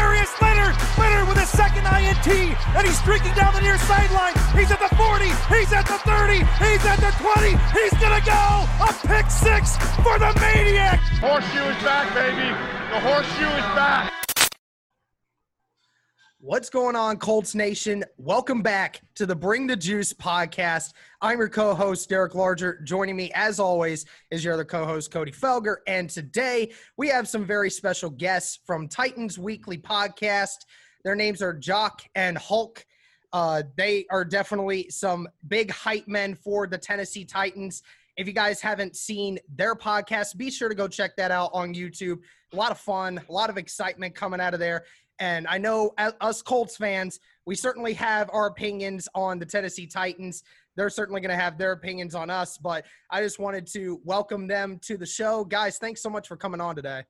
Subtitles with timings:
[0.00, 0.74] Darius Leonard.
[0.96, 4.32] Leonard with a second INT, and he's streaking down the near sideline.
[4.56, 5.28] He's at the 40.
[5.52, 6.40] He's at the 30.
[6.56, 7.52] He's at the 20.
[7.76, 11.00] He's gonna go a pick six for the Maniac.
[11.20, 12.48] Horseshoe is back, baby.
[12.92, 14.19] The horseshoe is back.
[16.42, 18.02] What's going on, Colts Nation?
[18.16, 20.94] Welcome back to the Bring the Juice podcast.
[21.20, 22.80] I'm your co host, Derek Larger.
[22.82, 25.76] Joining me, as always, is your other co host, Cody Felger.
[25.86, 30.64] And today we have some very special guests from Titans Weekly podcast.
[31.04, 32.86] Their names are Jock and Hulk.
[33.34, 37.82] Uh, they are definitely some big hype men for the Tennessee Titans.
[38.16, 41.74] If you guys haven't seen their podcast, be sure to go check that out on
[41.74, 42.20] YouTube.
[42.54, 44.84] A lot of fun, a lot of excitement coming out of there.
[45.20, 50.42] And I know us Colts fans, we certainly have our opinions on the Tennessee Titans.
[50.76, 54.46] They're certainly going to have their opinions on us, but I just wanted to welcome
[54.46, 55.44] them to the show.
[55.44, 57.02] Guys, thanks so much for coming on today.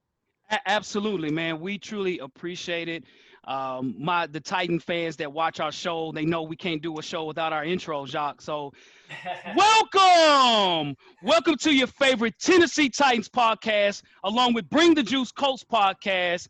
[0.67, 1.61] Absolutely, man.
[1.61, 3.05] We truly appreciate it.
[3.45, 7.03] Um, my the Titan fans that watch our show, they know we can't do a
[7.03, 8.43] show without our intro, Jacques.
[8.43, 8.73] So,
[9.57, 16.49] welcome, welcome to your favorite Tennessee Titans podcast, along with Bring the Juice Colts podcast.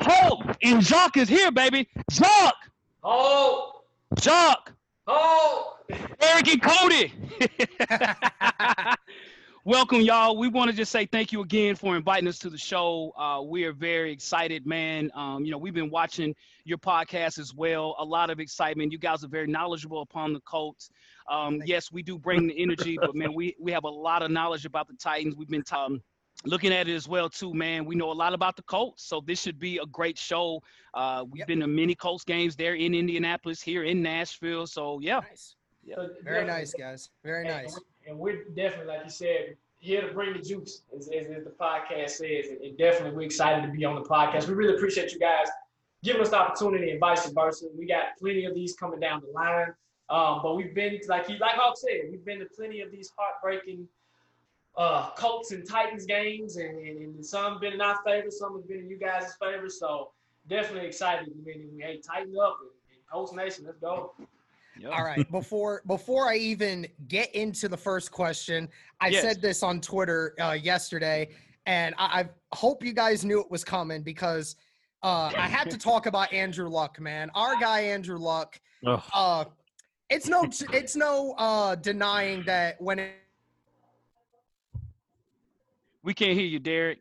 [0.00, 1.88] Hope and Jock is here, baby.
[2.10, 2.54] Jock.
[3.02, 3.82] Oh.
[4.20, 4.72] Jock.
[5.06, 5.76] Oh.
[6.20, 7.12] Eric and Cody.
[9.64, 10.38] Welcome, y'all.
[10.38, 13.12] We want to just say thank you again for inviting us to the show.
[13.18, 15.10] Uh, we are very excited, man.
[15.14, 17.96] Um, you know, we've been watching your podcast as well.
[17.98, 18.92] A lot of excitement.
[18.92, 20.90] You guys are very knowledgeable upon the Colts.
[21.30, 24.30] Um, yes, we do bring the energy, but man, we we have a lot of
[24.30, 25.36] knowledge about the Titans.
[25.36, 26.00] We've been um,
[26.44, 27.84] looking at it as well too man.
[27.84, 30.62] We know a lot about the colts so this should be a great show.
[30.94, 31.48] Uh, we've yep.
[31.48, 35.20] been to many colts games there in indianapolis here in nashville so yeah.
[35.20, 35.56] Nice.
[35.84, 35.96] yeah.
[36.22, 37.10] Very nice guys.
[37.24, 37.78] Very and, nice.
[38.06, 41.54] and we're definitely like you said here to bring the juice as, as, as the
[41.60, 44.48] podcast says and definitely we're excited to be on the podcast.
[44.48, 45.48] We really appreciate you guys
[46.02, 47.66] giving us the opportunity and vice versa.
[47.76, 49.74] We got plenty of these coming down the line.
[50.10, 53.12] Um, but we've been like you like Hawk said we've been to plenty of these
[53.16, 53.86] heartbreaking
[54.78, 58.68] uh, Colts and Titans games, and, and, and some been in our favor, some have
[58.68, 59.68] been in you guys' favor.
[59.68, 60.12] So
[60.48, 61.28] definitely excited.
[61.28, 64.14] I mean, we hey, Titan Up and, and Colts Nation, let's go.
[64.78, 64.92] Yep.
[64.92, 65.28] All right.
[65.32, 68.68] Before before I even get into the first question,
[69.00, 69.22] I yes.
[69.22, 71.30] said this on Twitter uh, yesterday,
[71.66, 74.54] and I, I, hope you guys knew it was coming because
[75.02, 77.30] uh, I had to talk about Andrew Luck, man.
[77.34, 78.60] Our guy Andrew Luck.
[79.12, 79.44] Uh,
[80.08, 83.14] it's no it's no uh, denying that when it
[86.02, 86.98] we can't hear you, Derek.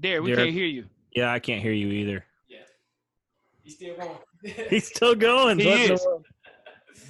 [0.00, 0.44] Derek, we Derek.
[0.46, 0.84] can't hear you.
[1.14, 2.24] Yeah, I can't hear you either.
[2.48, 2.58] Yeah.
[3.62, 4.18] He's still going.
[4.70, 5.58] He's still going.
[5.58, 6.06] He is.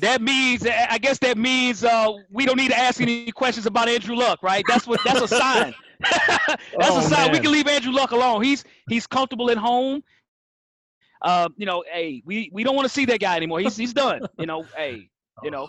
[0.00, 3.88] That means, I guess that means uh, we don't need to ask any questions about
[3.88, 4.64] Andrew Luck, right?
[4.68, 5.00] That's what.
[5.04, 5.74] That's a sign.
[6.00, 7.26] that's oh, a sign.
[7.26, 7.32] Man.
[7.32, 8.42] We can leave Andrew Luck alone.
[8.42, 10.02] He's he's comfortable at home.
[11.22, 13.60] Uh, you know, hey, we, we don't want to see that guy anymore.
[13.60, 14.20] He's he's done.
[14.38, 15.08] You know, hey,
[15.42, 15.68] you know,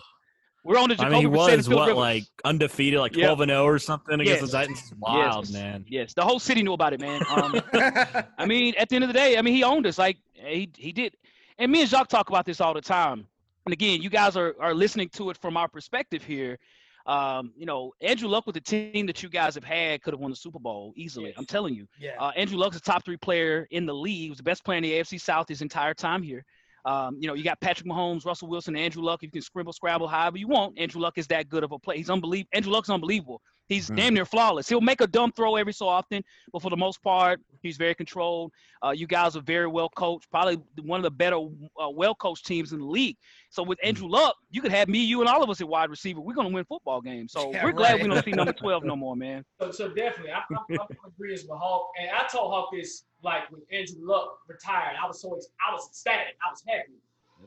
[0.68, 3.64] we're on the Jacoby I mean, he was what like undefeated, like twelve and zero
[3.64, 4.52] or something against yes.
[4.52, 4.94] the Titans.
[5.00, 5.54] Wild yes.
[5.54, 5.86] man.
[5.88, 7.22] Yes, the whole city knew about it, man.
[7.30, 7.62] Um,
[8.38, 9.98] I mean, at the end of the day, I mean, he owned us.
[9.98, 11.16] Like he he did,
[11.58, 13.26] and me and Jacques talk about this all the time.
[13.66, 16.60] And again, you guys are are listening to it from our perspective here.
[17.06, 20.20] Um, you know, Andrew Luck with the team that you guys have had could have
[20.20, 21.28] won the Super Bowl easily.
[21.28, 21.36] Yes.
[21.38, 21.88] I'm telling you.
[21.98, 22.12] Yeah.
[22.20, 24.24] Uh, Andrew Luck's a top three player in the league.
[24.24, 26.44] He was the best player in the AFC South his entire time here.
[26.88, 29.22] Um, you know, you got Patrick Mahomes, Russell Wilson, Andrew Luck.
[29.22, 30.80] You can scribble, scrabble, however you want.
[30.80, 31.98] Andrew Luck is that good of a play.
[31.98, 32.48] He's unbelievable.
[32.53, 33.42] Andrew Luck's unbelievable.
[33.68, 33.96] He's mm.
[33.96, 34.68] damn near flawless.
[34.70, 37.96] He'll make a dumb throw every so often, but for the most part, he's very
[37.96, 38.52] controlled.
[38.84, 41.38] Uh, you guys are very well coached, probably one of the better,
[41.82, 43.18] uh, well coached teams in the league.
[43.50, 43.88] So with mm.
[43.88, 46.22] Andrew Luck, you could have me, you, and all of us at wide receiver.
[46.22, 47.31] We're gonna win football games.
[47.31, 49.44] So yeah, we're glad we don't see number twelve no more, man.
[49.60, 53.50] So, so definitely, I, I, I'm agreeing with Hawk, and I told Hawk this like
[53.52, 54.96] when Andrew Luck retired.
[55.02, 56.36] I was so I was ecstatic.
[56.46, 56.94] I was happy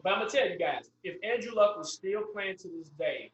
[0.02, 3.32] but I'm gonna tell you guys, if Andrew Luck was still playing to this day,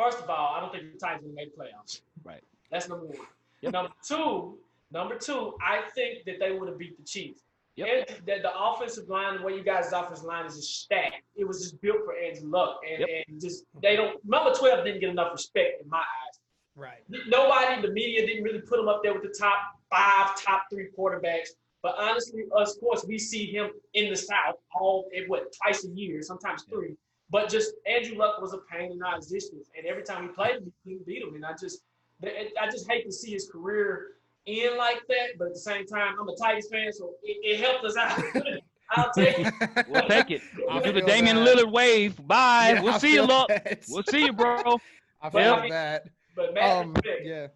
[0.00, 2.00] first of all, I don't think the Titans would make playoffs.
[2.24, 2.42] Right.
[2.70, 3.18] That's number one.
[3.60, 3.72] Yep.
[3.72, 4.58] Number two,
[4.90, 7.42] number two, I think that they would have beat the Chiefs.
[7.76, 8.26] Yep.
[8.26, 11.22] that the offensive line, the way you guys' offensive line is just stacked.
[11.36, 13.24] It was just built for Andrew Luck, and, yep.
[13.28, 14.22] and just they don't.
[14.24, 16.40] Number twelve didn't get enough respect in my eyes.
[16.76, 17.02] Right.
[17.28, 19.58] Nobody, the media didn't really put him up there with the top
[19.90, 21.48] five, top three quarterbacks.
[21.82, 25.84] But honestly, us, of course, we see him in the South all eh, what twice
[25.84, 26.96] a year, sometimes three.
[27.30, 30.72] But just Andrew Luck was a pain in non-existence, and every time he played, we
[30.84, 31.34] couldn't beat him.
[31.34, 31.82] And I just,
[32.24, 34.08] I just hate to see his career
[34.46, 35.38] end like that.
[35.38, 38.20] But at the same time, I'm a Titans fan, so it, it helped us out.
[38.92, 39.54] I'll take it.
[39.88, 40.42] We'll take it.
[40.70, 41.46] I'll do the Damian that.
[41.56, 42.16] Lillard wave.
[42.26, 42.72] Bye.
[42.74, 43.48] Yeah, we'll I see you, Luck.
[43.88, 44.80] We'll see you, bro.
[45.22, 45.68] I feel Yep.
[45.70, 46.06] that.
[46.34, 47.46] But Matt, Um, yeah.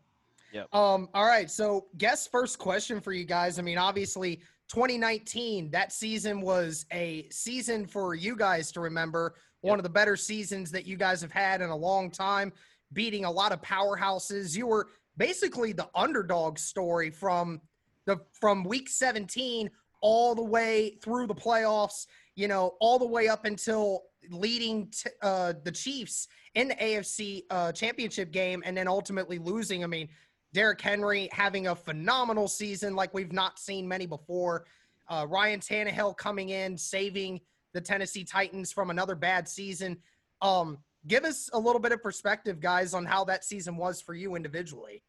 [0.52, 0.72] Yep.
[0.72, 1.50] Um, all right.
[1.50, 3.58] So, guess first question for you guys.
[3.58, 4.36] I mean, obviously,
[4.68, 9.34] 2019, that season was a season for you guys to remember.
[9.64, 12.52] One of the better seasons that you guys have had in a long time,
[12.92, 14.54] beating a lot of powerhouses.
[14.54, 17.62] You were basically the underdog story from
[18.04, 19.70] the from week 17
[20.02, 22.06] all the way through the playoffs,
[22.36, 27.44] you know, all the way up until leading t- uh, the Chiefs in the AFC
[27.48, 29.82] uh, championship game and then ultimately losing.
[29.82, 30.10] I mean,
[30.52, 34.66] Derrick Henry having a phenomenal season like we've not seen many before.
[35.08, 37.40] Uh, Ryan Tannehill coming in, saving
[37.74, 39.98] the Tennessee Titans from another bad season.
[40.40, 44.14] Um, give us a little bit of perspective, guys, on how that season was for
[44.14, 45.02] you individually.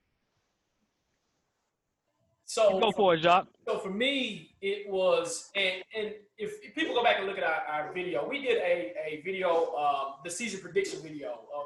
[2.45, 3.47] so Go for it, Jacques.
[3.65, 7.43] So for me, it was, and and if, if people go back and look at
[7.43, 11.65] our, our video, we did a, a video, um, the season prediction video of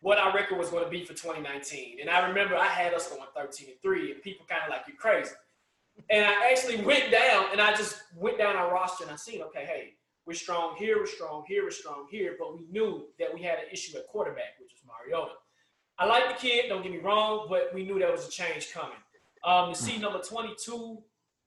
[0.00, 1.98] what our record was going to be for 2019.
[2.00, 4.82] And I remember I had us going 13 and 3, and people kind of like,
[4.86, 5.32] you're crazy.
[6.10, 9.42] And I actually went down and I just went down our roster and I seen,
[9.42, 9.94] okay, hey,
[10.26, 13.58] we're strong here, we're strong here, we're strong here, but we knew that we had
[13.58, 15.32] an issue at quarterback, which was Mariota.
[15.98, 18.72] I like the kid, don't get me wrong, but we knew there was a change
[18.72, 18.98] coming.
[19.44, 20.98] Um, to see number 22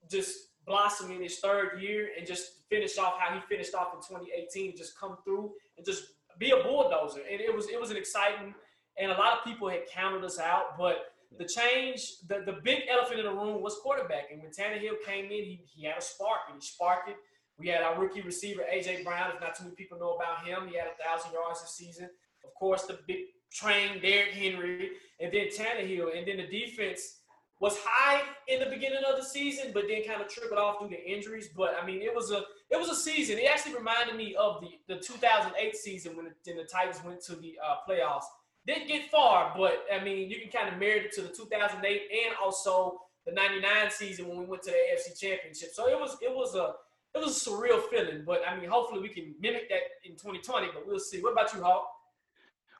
[0.09, 3.99] just blossom in his third year and just finish off how he finished off in
[3.99, 6.05] 2018, just come through and just
[6.37, 7.21] be a bulldozer.
[7.29, 8.55] And it was it was an exciting,
[8.97, 12.83] and a lot of people had counted us out, but the change, the, the big
[12.89, 14.31] elephant in the room was quarterback.
[14.31, 17.17] And when Tannehill came in, he, he had a spark and he sparked it.
[17.59, 19.03] We had our rookie receiver, A.J.
[19.03, 19.31] Brown.
[19.35, 22.09] If not too many people know about him, he had a 1,000 yards this season.
[22.45, 26.17] Of course, the big train, Derrick Henry, and then Tannehill.
[26.17, 27.19] And then the defense
[27.59, 30.87] was high in the beginning of the season, but then kind of trickled off due
[30.89, 31.49] to injuries.
[31.55, 33.37] But I mean, it was a it was a season.
[33.37, 37.35] It actually reminded me of the, the 2008 season when the, the Titans went to
[37.35, 38.23] the uh, playoffs.
[38.65, 41.83] Didn't get far, but I mean, you can kind of marry it to the 2008
[42.25, 45.69] and also the 99 season when we went to the AFC Championship.
[45.73, 46.73] So it was it was a
[47.15, 48.23] it was a surreal feeling.
[48.25, 50.67] But I mean, hopefully we can mimic that in 2020.
[50.73, 51.21] But we'll see.
[51.21, 51.89] What about you, Hawk?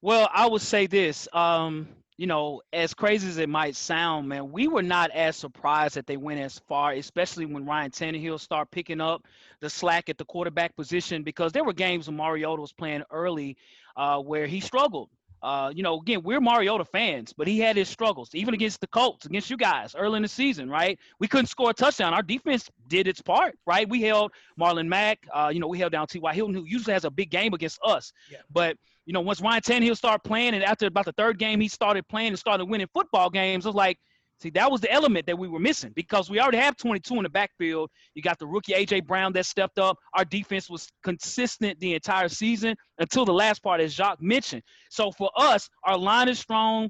[0.01, 1.27] Well, I would say this.
[1.33, 1.87] Um,
[2.17, 6.05] you know, as crazy as it might sound, man, we were not as surprised that
[6.05, 9.25] they went as far, especially when Ryan Tannehill started picking up
[9.61, 13.55] the slack at the quarterback position, because there were games when Mariota was playing early
[13.95, 15.09] uh, where he struggled.
[15.41, 18.87] Uh, you know, again, we're Mariota fans, but he had his struggles, even against the
[18.87, 20.99] Colts, against you guys early in the season, right?
[21.19, 22.13] We couldn't score a touchdown.
[22.13, 23.87] Our defense did its part, right?
[23.87, 25.19] We held Marlon Mack.
[25.33, 26.33] Uh, you know, we held down T.Y.
[26.33, 28.11] Hilton, who usually has a big game against us.
[28.29, 28.39] Yeah.
[28.51, 31.67] But you know, once Ryan Tannehill started playing, and after about the third game, he
[31.67, 33.65] started playing and started winning football games.
[33.65, 33.97] it was like,
[34.41, 37.23] see, that was the element that we were missing because we already have 22 in
[37.23, 37.89] the backfield.
[38.13, 39.97] You got the rookie AJ Brown that stepped up.
[40.13, 44.63] Our defense was consistent the entire season until the last part, as Jacques mentioned.
[44.89, 46.89] So for us, our line is strong.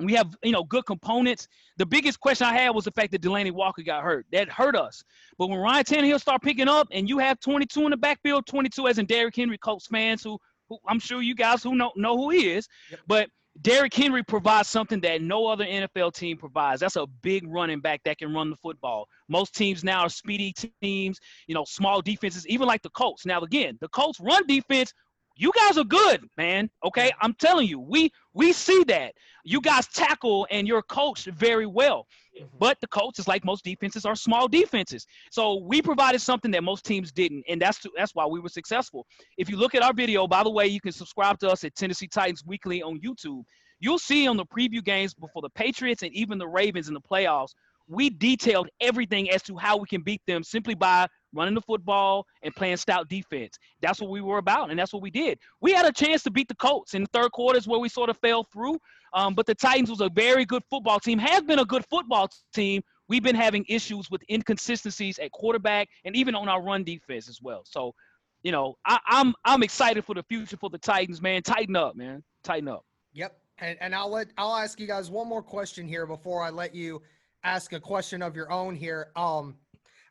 [0.00, 1.48] We have, you know, good components.
[1.76, 4.26] The biggest question I had was the fact that Delanie Walker got hurt.
[4.30, 5.02] That hurt us.
[5.38, 8.86] But when Ryan Tannehill start picking up, and you have 22 in the backfield, 22
[8.86, 12.16] as in Derrick Henry, Colts fans who who I'm sure you guys who know know
[12.16, 12.68] who he is.
[12.90, 13.00] Yep.
[13.06, 13.30] But
[13.62, 16.80] Derrick Henry provides something that no other NFL team provides.
[16.80, 19.08] That's a big running back that can run the football.
[19.28, 23.26] Most teams now are speedy teams, you know, small defenses, even like the Colts.
[23.26, 24.92] Now again, the Colts run defense,
[25.38, 26.68] you guys are good, man.
[26.84, 27.12] Okay?
[27.22, 29.14] I'm telling you, we we see that.
[29.44, 32.06] You guys tackle and you're coached very well.
[32.36, 32.56] Mm-hmm.
[32.58, 35.06] But the Colts, is like most defenses, are small defenses.
[35.30, 39.06] So we provided something that most teams didn't, and that's that's why we were successful.
[39.38, 41.74] If you look at our video, by the way, you can subscribe to us at
[41.76, 43.44] Tennessee Titans Weekly on YouTube.
[43.80, 47.00] You'll see on the preview games before the Patriots and even the Ravens in the
[47.00, 47.54] playoffs,
[47.88, 52.26] we detailed everything as to how we can beat them simply by running the football
[52.42, 53.58] and playing stout defense.
[53.80, 55.38] That's what we were about, and that's what we did.
[55.60, 58.10] We had a chance to beat the Colts in the third quarters where we sort
[58.10, 58.78] of fell through.
[59.14, 62.28] Um, but the Titans was a very good football team, has been a good football
[62.54, 62.82] team.
[63.08, 67.40] We've been having issues with inconsistencies at quarterback and even on our run defense as
[67.40, 67.62] well.
[67.64, 67.94] So,
[68.42, 71.42] you know, I, I'm I'm excited for the future for the Titans, man.
[71.42, 72.22] Titan Up, man.
[72.44, 72.84] Titan Up.
[73.14, 73.38] Yep.
[73.60, 76.74] And, and I'll let I'll ask you guys one more question here before I let
[76.74, 77.00] you
[77.44, 79.10] ask a question of your own here.
[79.16, 79.56] Um,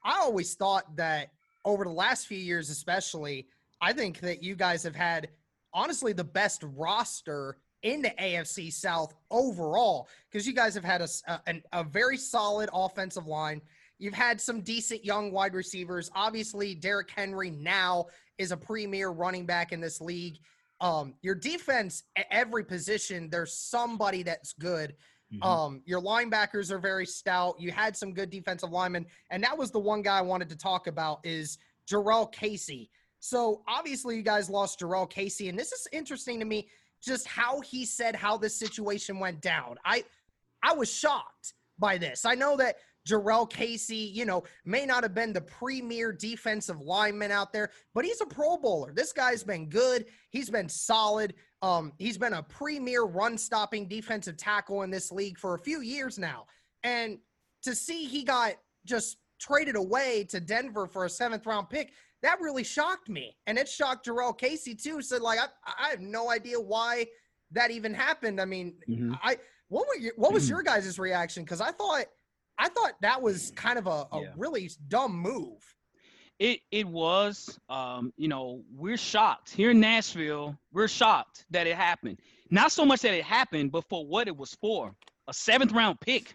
[0.03, 1.29] I always thought that
[1.65, 3.48] over the last few years, especially,
[3.81, 5.29] I think that you guys have had
[5.74, 11.07] honestly the best roster in the AFC South overall because you guys have had a,
[11.48, 13.62] a- a very solid offensive line.
[14.00, 16.10] You've had some decent young wide receivers.
[16.15, 18.05] Obviously, Derrick Henry now
[18.38, 20.38] is a premier running back in this league.
[20.79, 24.96] Um, your defense, at every position, there's somebody that's good.
[25.34, 25.43] Mm-hmm.
[25.43, 27.60] Um, your linebackers are very stout.
[27.60, 30.57] You had some good defensive linemen, and that was the one guy I wanted to
[30.57, 31.57] talk about is
[31.89, 32.89] Jurrell Casey.
[33.19, 36.69] So obviously, you guys lost Jurrell Casey, and this is interesting to me,
[37.03, 39.77] just how he said how this situation went down.
[39.84, 40.03] I
[40.63, 42.25] I was shocked by this.
[42.25, 47.31] I know that Jurrell Casey, you know, may not have been the premier defensive lineman
[47.31, 48.91] out there, but he's a Pro Bowler.
[48.93, 50.05] This guy's been good.
[50.29, 51.34] He's been solid.
[51.62, 55.82] Um, he's been a premier run stopping defensive tackle in this league for a few
[55.82, 56.46] years now.
[56.84, 57.18] And
[57.64, 58.54] to see he got
[58.86, 63.36] just traded away to Denver for a seventh round pick, that really shocked me.
[63.48, 65.02] And it shocked Jurrell Casey too.
[65.02, 67.08] So like I, I have no idea why
[67.52, 68.40] that even happened.
[68.40, 69.14] I mean, mm-hmm.
[69.24, 69.38] I
[69.70, 71.44] what were your, what was your guys' reaction?
[71.44, 72.06] Because I thought
[72.58, 74.34] I thought that was kind of a, a yeah.
[74.36, 75.76] really dumb move.
[76.39, 77.60] It it was.
[77.70, 80.58] Um, you know, we're shocked here in Nashville.
[80.72, 82.20] We're shocked that it happened.
[82.50, 84.96] Not so much that it happened, but for what it was for.
[85.27, 86.34] A seventh round pick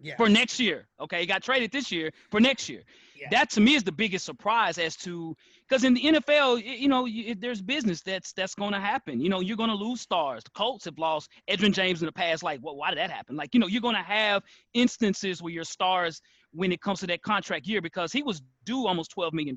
[0.00, 0.16] yes.
[0.16, 0.86] for next year.
[1.00, 2.82] Okay, he got traded this year for next year.
[3.16, 3.28] Yeah.
[3.30, 5.36] That to me is the biggest surprise as to
[5.68, 7.06] because in the NFL, you know,
[7.38, 9.20] there's business that's that's going to happen.
[9.20, 10.42] You know, you're going to lose stars.
[10.42, 12.42] The Colts have lost Edgerrin James in the past.
[12.42, 13.36] Like, well, why did that happen?
[13.36, 14.42] Like, you know, you're going to have
[14.72, 18.86] instances where your stars when it comes to that contract year because he was due
[18.86, 19.56] almost $12 million.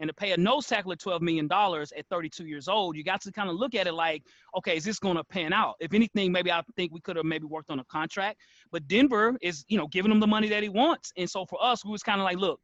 [0.00, 3.20] And to pay a nose tackle at $12 million at 32 years old, you got
[3.22, 4.22] to kind of look at it like,
[4.56, 5.74] okay, is this going to pan out?
[5.80, 8.40] If anything, maybe I think we could have maybe worked on a contract.
[8.72, 11.12] But Denver is, you know, giving him the money that he wants.
[11.16, 12.60] And so for us, we was kind of like, look,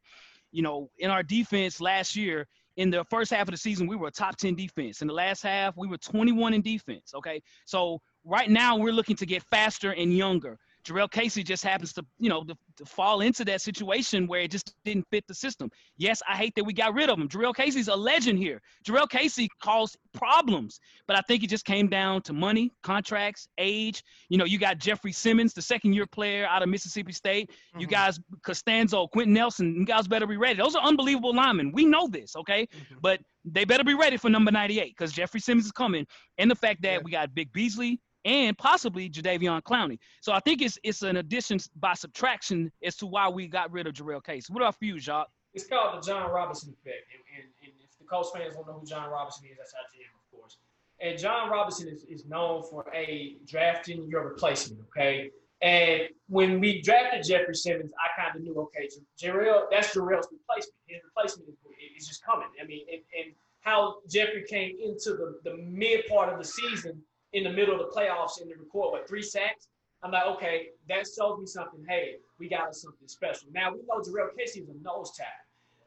[0.51, 3.95] you know, in our defense last year, in the first half of the season, we
[3.95, 5.01] were a top 10 defense.
[5.01, 7.13] In the last half, we were 21 in defense.
[7.15, 7.41] Okay.
[7.65, 10.57] So right now, we're looking to get faster and younger.
[10.83, 14.51] Jurrell Casey just happens to, you know, to, to, fall into that situation where it
[14.51, 15.69] just didn't fit the system.
[15.97, 17.27] Yes, I hate that we got rid of him.
[17.27, 18.61] Jurrell Casey's a legend here.
[18.85, 24.03] Jurrell Casey caused problems, but I think it just came down to money, contracts, age.
[24.29, 27.49] You know, you got Jeffrey Simmons, the second year player out of Mississippi State.
[27.49, 27.81] Mm-hmm.
[27.81, 30.57] You guys, Castonzo, Quenton Nelson, you guys better be ready.
[30.57, 31.71] Those are unbelievable linemen.
[31.71, 32.63] We know this, okay?
[32.63, 32.95] Mm-hmm.
[33.01, 36.05] But they better be ready for number 98 because Jeffrey Simmons is coming.
[36.37, 36.99] And the fact that yeah.
[37.03, 39.97] we got Vic Beasley, and possibly Jadeveon Clowney.
[40.21, 43.87] So I think it's it's an addition by subtraction as to why we got rid
[43.87, 44.49] of Jurrell Case.
[44.49, 45.29] What are you, Jacques?
[45.53, 47.05] It's called the Jon Robinson effect.
[47.13, 49.81] And, and, and if the Colts fans don't know who Jon Robinson is, that's our
[49.93, 50.57] GM, of course.
[51.01, 55.29] And Jon Robinson is, is known for a drafting your replacement, okay?
[55.61, 58.89] And when we drafted Jeffrey Simmons, I kind of knew, okay,
[59.21, 60.77] Jurrell, that's Jurrell's replacement.
[60.87, 61.55] His replacement is,
[61.97, 62.47] is just coming.
[62.61, 67.01] I mean, and, and how Jeffrey came into the, the mid part of the season
[67.33, 69.67] in the middle of the playoffs and to record what three sacks.
[70.03, 71.85] I'm like, okay, that shows me something.
[71.87, 73.49] Hey, we got something special.
[73.53, 75.31] Now we know Jurrell Casey is a nose tackle.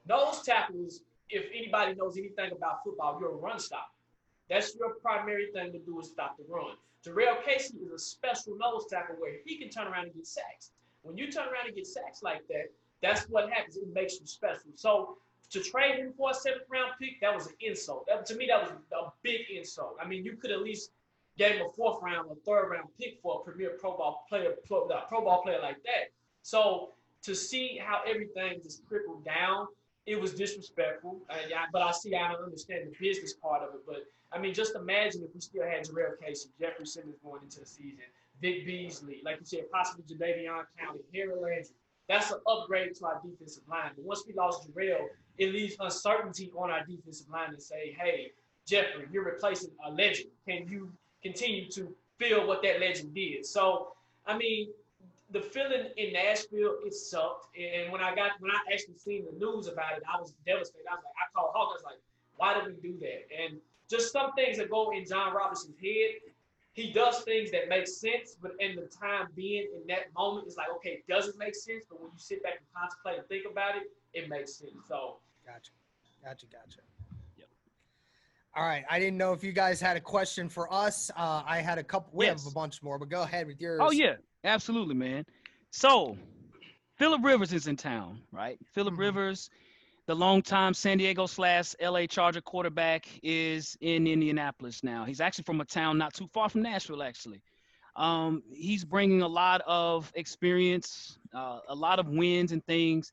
[0.07, 3.83] Nose tackles, if anybody knows anything about football, you're a run stopper.
[4.49, 6.77] That's your primary thing to do is stop the run.
[7.05, 10.71] Jurrell Casey is a special nose tackle where he can turn around and get sacks.
[11.03, 12.71] When you turn around and get sacks like that,
[13.03, 13.77] that's what happens.
[13.77, 14.71] It makes you special.
[14.77, 15.19] So
[15.51, 18.07] to trade him for a seventh round pick, that was an insult.
[18.07, 19.97] That, to me, that was a big insult.
[20.01, 20.93] I mean, you could at least
[21.39, 24.55] gave him a fourth round or third round pick for a premier Pro Bowl player,
[24.67, 26.11] pro, Pro Bowl player like that.
[26.43, 26.91] So
[27.23, 29.67] to see how everything just trickled down,
[30.07, 31.21] it was disrespectful.
[31.31, 33.81] Uh, yeah, but I see, I don't understand the business part of it.
[33.87, 37.61] But I mean, just imagine if we still had Jurrell Casey, Jeffrey Simmons going into
[37.61, 38.05] the season,
[38.41, 41.65] Vic Beasley, like you said, possibly Jadeveon Clowney, Harold Landry.
[42.09, 43.93] That's an upgrade to our defensive line.
[43.97, 45.07] But once we lost Jurrell,
[45.39, 48.33] it leaves uncertainty on our defensive line to say, hey,
[48.67, 50.29] Jeffrey, you're replacing a legend.
[50.47, 50.93] Can you
[51.25, 53.45] continue to feel what that legend did.
[53.47, 53.89] So,
[54.27, 54.69] I mean,
[55.31, 57.49] the feeling in Nashville, it sucked.
[57.59, 60.85] And when I got when I actually seen the news about it, I was devastated.
[60.91, 61.71] I was like, I called Hawk.
[61.71, 62.01] I was like,
[62.37, 63.27] why did we do that?
[63.43, 63.59] And
[63.91, 66.21] just some things that go in Jon Robinson's head.
[66.73, 70.57] He does things that make sense, but in the time being in that moment, it's
[70.57, 71.85] like, okay, it doesn't make sense.
[71.89, 74.73] But when you sit back and contemplate and think about it, it makes sense.
[74.89, 75.71] So, gotcha,
[76.25, 76.81] gotcha, gotcha.
[78.57, 78.85] All right.
[78.89, 81.11] I didn't know if you guys had a question for us.
[81.17, 82.11] Uh, I had a couple.
[82.13, 82.45] We yes.
[82.45, 83.81] have a bunch more, but go ahead with yours.
[83.83, 85.25] Oh yeah, absolutely, man.
[85.71, 86.17] So,
[86.97, 88.59] Philip Rivers is in town, right?
[88.73, 89.01] Philip mm-hmm.
[89.01, 89.51] Rivers,
[90.07, 95.05] the longtime San Diego slash LA Charger quarterback, is in Indianapolis now.
[95.05, 97.43] He's actually from a town not too far from Nashville, actually.
[97.97, 103.13] Um, he's bringing a lot of experience, uh, a lot of wins and things.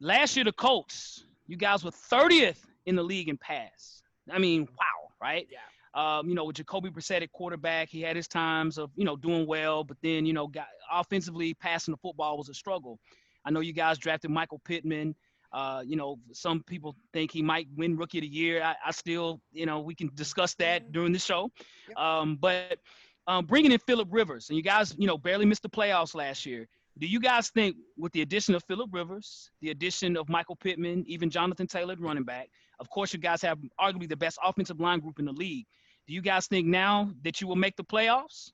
[0.00, 4.01] Last year, the Colts, you guys were 30th in the league in pass.
[4.30, 5.46] I mean, wow, right?
[5.50, 5.58] Yeah.
[5.94, 9.16] Um, you know, with Jacoby Brissett at quarterback, he had his times of, you know,
[9.16, 12.98] doing well, but then, you know, got offensively passing the football was a struggle.
[13.44, 15.14] I know you guys drafted Michael Pittman.
[15.52, 18.62] Uh, you know, some people think he might win Rookie of the Year.
[18.62, 20.92] I, I still, you know, we can discuss that Mm-hmm.
[20.92, 21.50] during the show.
[21.96, 22.78] Um, but
[23.26, 26.46] um, bringing in Philip Rivers, and you guys, you know, barely missed the playoffs last
[26.46, 26.66] year.
[26.98, 31.04] Do you guys think, with the addition of Philip Rivers, the addition of Michael Pittman,
[31.06, 32.48] even Jonathan Taylor, running back,
[32.80, 35.66] of course, you guys have arguably the best offensive line group in the league.
[36.06, 38.50] Do you guys think now that you will make the playoffs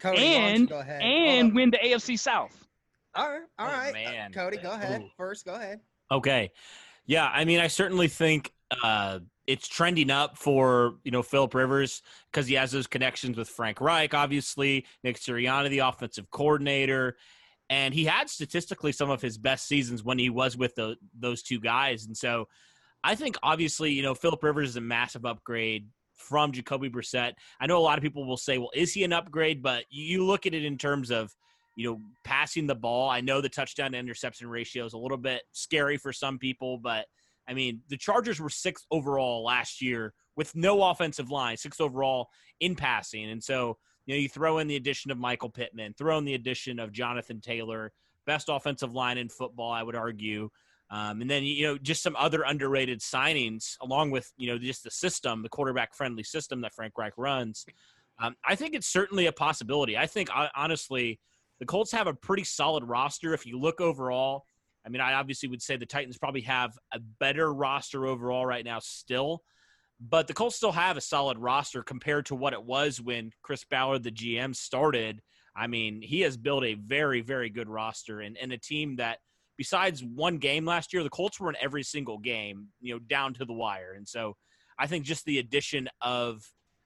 [0.00, 1.02] Cody, why don't you and go ahead.
[1.02, 2.66] and Hold win the AFC South?
[3.14, 3.24] on.
[3.24, 4.26] all right, Oh, right.
[4.26, 4.28] Uh.
[4.32, 5.02] Cody, go ahead.
[5.02, 5.08] Ooh.
[5.16, 5.80] First, go ahead.
[6.10, 6.50] Okay.
[7.06, 8.52] Yeah, I mean, I certainly think
[8.82, 13.48] uh, it's trending up for you know Philip Rivers because he has those connections with
[13.48, 17.16] Frank Reich, obviously Nick Sirianni, the offensive coordinator,
[17.70, 21.42] and he had statistically some of his best seasons when he was with the, those
[21.42, 22.48] two guys, and so
[23.04, 27.32] I think obviously you know Philip Rivers is a massive upgrade from Jacoby Brissett.
[27.60, 29.62] I know a lot of people will say, well, is he an upgrade?
[29.62, 31.30] But you look at it in terms of
[31.76, 33.08] you know, passing the ball.
[33.08, 36.78] I know the touchdown to interception ratio is a little bit scary for some people,
[36.78, 37.04] but
[37.48, 42.28] I mean, the Chargers were sixth overall last year with no offensive line, sixth overall
[42.60, 43.30] in passing.
[43.30, 43.76] And so,
[44.06, 46.92] you know, you throw in the addition of Michael Pittman, throw in the addition of
[46.92, 47.92] Jonathan Taylor,
[48.26, 50.48] best offensive line in football, I would argue.
[50.90, 54.84] Um, and then, you know, just some other underrated signings along with, you know, just
[54.84, 57.66] the system, the quarterback friendly system that Frank Reich runs.
[58.20, 59.98] Um, I think it's certainly a possibility.
[59.98, 61.20] I think, honestly,
[61.58, 63.34] the Colts have a pretty solid roster.
[63.34, 64.44] If you look overall,
[64.86, 68.64] I mean, I obviously would say the Titans probably have a better roster overall right
[68.64, 69.42] now still,
[69.98, 73.64] but the Colts still have a solid roster compared to what it was when Chris
[73.64, 75.20] Ballard, the GM, started.
[75.56, 79.18] I mean, he has built a very, very good roster and, and a team that,
[79.56, 83.34] besides one game last year, the Colts were in every single game, you know, down
[83.34, 83.94] to the wire.
[83.96, 84.36] And so
[84.78, 86.44] I think just the addition of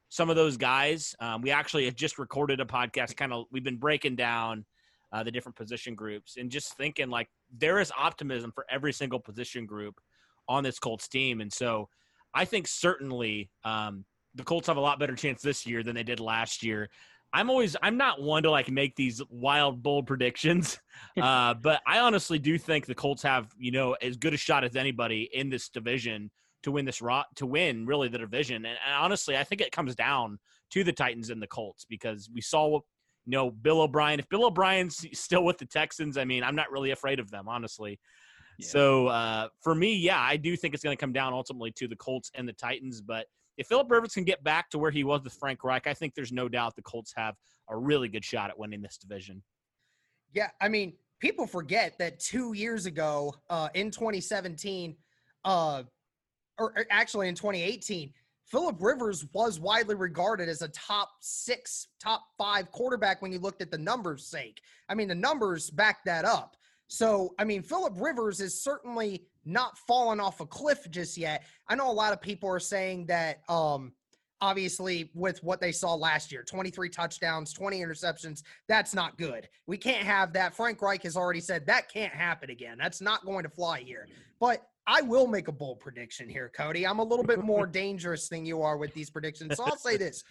[0.08, 1.14] some of those guys.
[1.20, 3.16] Um, we actually have just recorded a podcast.
[3.16, 4.64] Kind of, we've been breaking down
[5.12, 9.20] uh, the different position groups and just thinking like there is optimism for every single
[9.20, 10.00] position group
[10.48, 11.40] on this Colts team.
[11.40, 11.88] And so,
[12.32, 16.02] I think certainly um, the Colts have a lot better chance this year than they
[16.02, 16.88] did last year.
[17.32, 20.78] I'm always I'm not one to like make these wild bold predictions,
[21.20, 24.64] uh, but I honestly do think the Colts have you know as good a shot
[24.64, 26.30] as anybody in this division
[26.62, 28.56] to win this rot to win really the division.
[28.56, 30.38] And, and honestly, I think it comes down
[30.72, 32.82] to the Titans and the Colts because we saw what
[33.26, 34.18] you know Bill O'Brien.
[34.18, 37.48] If Bill O'Brien's still with the Texans, I mean I'm not really afraid of them
[37.48, 38.00] honestly.
[38.58, 38.66] Yeah.
[38.68, 41.88] So uh, for me, yeah, I do think it's going to come down ultimately to
[41.88, 43.00] the Colts and the Titans.
[43.00, 43.26] But
[43.60, 46.14] if Philip Rivers can get back to where he was with Frank Reich, I think
[46.14, 47.34] there's no doubt the Colts have
[47.68, 49.42] a really good shot at winning this division.
[50.32, 54.96] Yeah, I mean, people forget that two years ago, uh, in 2017,
[55.44, 55.82] uh,
[56.58, 58.14] or, or actually in 2018,
[58.46, 63.60] Philip Rivers was widely regarded as a top six, top five quarterback when you looked
[63.60, 64.62] at the numbers' sake.
[64.88, 66.56] I mean, the numbers back that up.
[66.90, 71.44] So, I mean, Philip Rivers is certainly not fallen off a cliff just yet.
[71.68, 73.92] I know a lot of people are saying that, um,
[74.40, 79.48] obviously, with what they saw last year 23 touchdowns, 20 interceptions, that's not good.
[79.68, 80.56] We can't have that.
[80.56, 82.76] Frank Reich has already said that can't happen again.
[82.76, 84.08] That's not going to fly here.
[84.40, 86.84] But I will make a bold prediction here, Cody.
[86.84, 89.56] I'm a little bit more dangerous than you are with these predictions.
[89.56, 90.24] So I'll say this.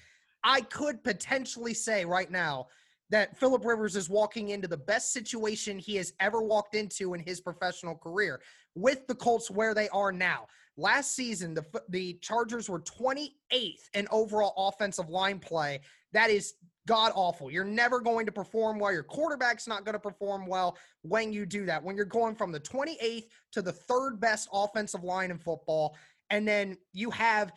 [0.44, 2.68] I could potentially say right now
[3.10, 7.20] that Philip Rivers is walking into the best situation he has ever walked into in
[7.20, 8.42] his professional career
[8.76, 10.48] with the Colts where they are now.
[10.78, 15.82] Last season, the the Chargers were 28th in overall offensive line play.
[16.14, 16.54] That is
[16.88, 17.52] god awful.
[17.52, 18.94] You're never going to perform well.
[18.94, 21.84] Your quarterback's not going to perform well when you do that.
[21.84, 25.96] When you're going from the 28th to the third best offensive line in football,
[26.30, 27.52] and then you have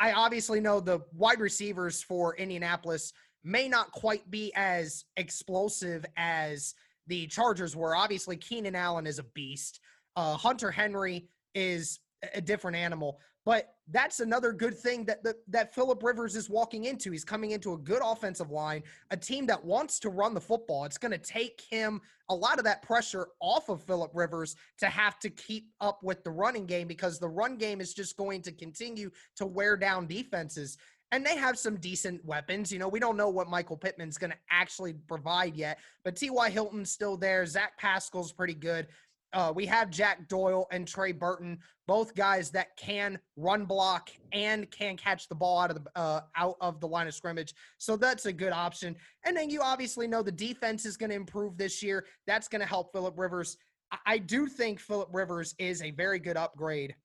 [0.00, 3.12] I obviously know the wide receivers for Indianapolis
[3.44, 6.74] may not quite be as explosive as
[7.06, 7.96] the Chargers were.
[7.96, 9.80] Obviously, Keenan Allen is a beast.
[10.16, 12.00] Uh, Hunter Henry is
[12.34, 13.18] a different animal.
[13.46, 17.10] But that's another good thing that that, that Philip Rivers is walking into.
[17.10, 20.84] He's coming into a good offensive line, a team that wants to run the football.
[20.84, 24.86] It's going to take him a lot of that pressure off of Philip Rivers to
[24.86, 28.42] have to keep up with the running game because the run game is just going
[28.42, 30.76] to continue to wear down defenses.
[31.12, 32.70] And they have some decent weapons.
[32.70, 36.50] You know, we don't know what Michael Pittman's going to actually provide yet, but T.Y.
[36.50, 37.44] Hilton's still there.
[37.46, 38.86] Zach Pascal's pretty good.
[39.32, 44.68] Uh, we have Jack Doyle and Trey Burton, both guys that can run block and
[44.70, 47.54] can catch the ball out of the uh, out of the line of scrimmage.
[47.78, 48.96] So that's a good option.
[49.24, 52.06] And then you obviously know the defense is going to improve this year.
[52.26, 53.56] That's going to help Philip Rivers.
[53.92, 56.96] I, I do think Philip Rivers is a very good upgrade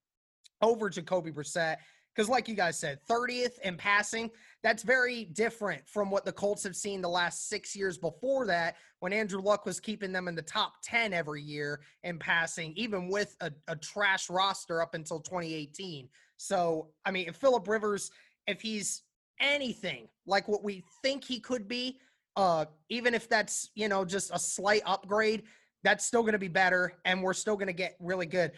[0.62, 1.78] over Jacoby Brissett.
[2.16, 4.32] Because, like you guys said, 30th in passing,
[4.64, 8.78] that's very different from what the Colts have seen the last six years before that,
[9.00, 13.10] when Andrew Luck was keeping them in the top 10 every year in passing, even
[13.10, 16.08] with a, a trash roster up until 2018.
[16.38, 18.12] So, I mean, if Philip Rivers,
[18.48, 19.04] if he's
[19.42, 22.00] anything like what we think he could be,
[22.38, 25.44] uh, even if that's, you know, just a slight upgrade,
[25.84, 28.52] that's still going to be better and we're still going to get really good.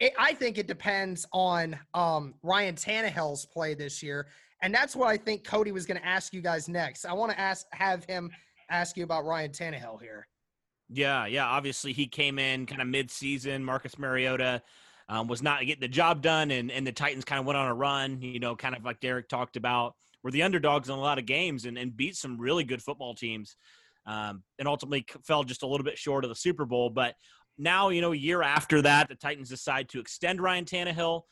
[0.00, 4.26] It, I think it depends on um, Ryan Tannehill's play this year,
[4.62, 7.04] and that's what I think Cody was going to ask you guys next.
[7.04, 8.30] I want to ask, have him
[8.70, 10.26] ask you about Ryan Tannehill here.
[10.88, 11.46] Yeah, yeah.
[11.46, 13.64] Obviously, he came in kind of mid-season.
[13.64, 14.62] Marcus Mariota
[15.08, 17.68] um, was not getting the job done, and and the Titans kind of went on
[17.68, 18.20] a run.
[18.20, 21.26] You know, kind of like Derek talked about, were the underdogs in a lot of
[21.26, 23.56] games and, and beat some really good football teams.
[24.08, 26.90] Um, and ultimately fell just a little bit short of the Super Bowl.
[26.90, 27.14] But
[27.58, 31.22] now, you know, a year after that, the Titans decide to extend Ryan Tannehill.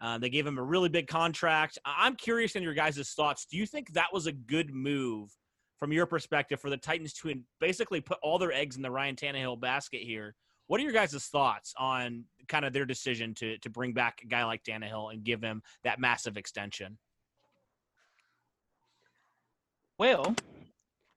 [0.00, 1.78] Uh, they gave him a really big contract.
[1.84, 3.46] I'm curious in your guys' thoughts.
[3.46, 5.30] Do you think that was a good move
[5.78, 9.16] from your perspective for the Titans to basically put all their eggs in the Ryan
[9.16, 10.34] Tannehill basket here?
[10.66, 14.26] What are your guys' thoughts on kind of their decision to to bring back a
[14.26, 16.98] guy like Tannehill and give him that massive extension?
[19.98, 20.34] Well,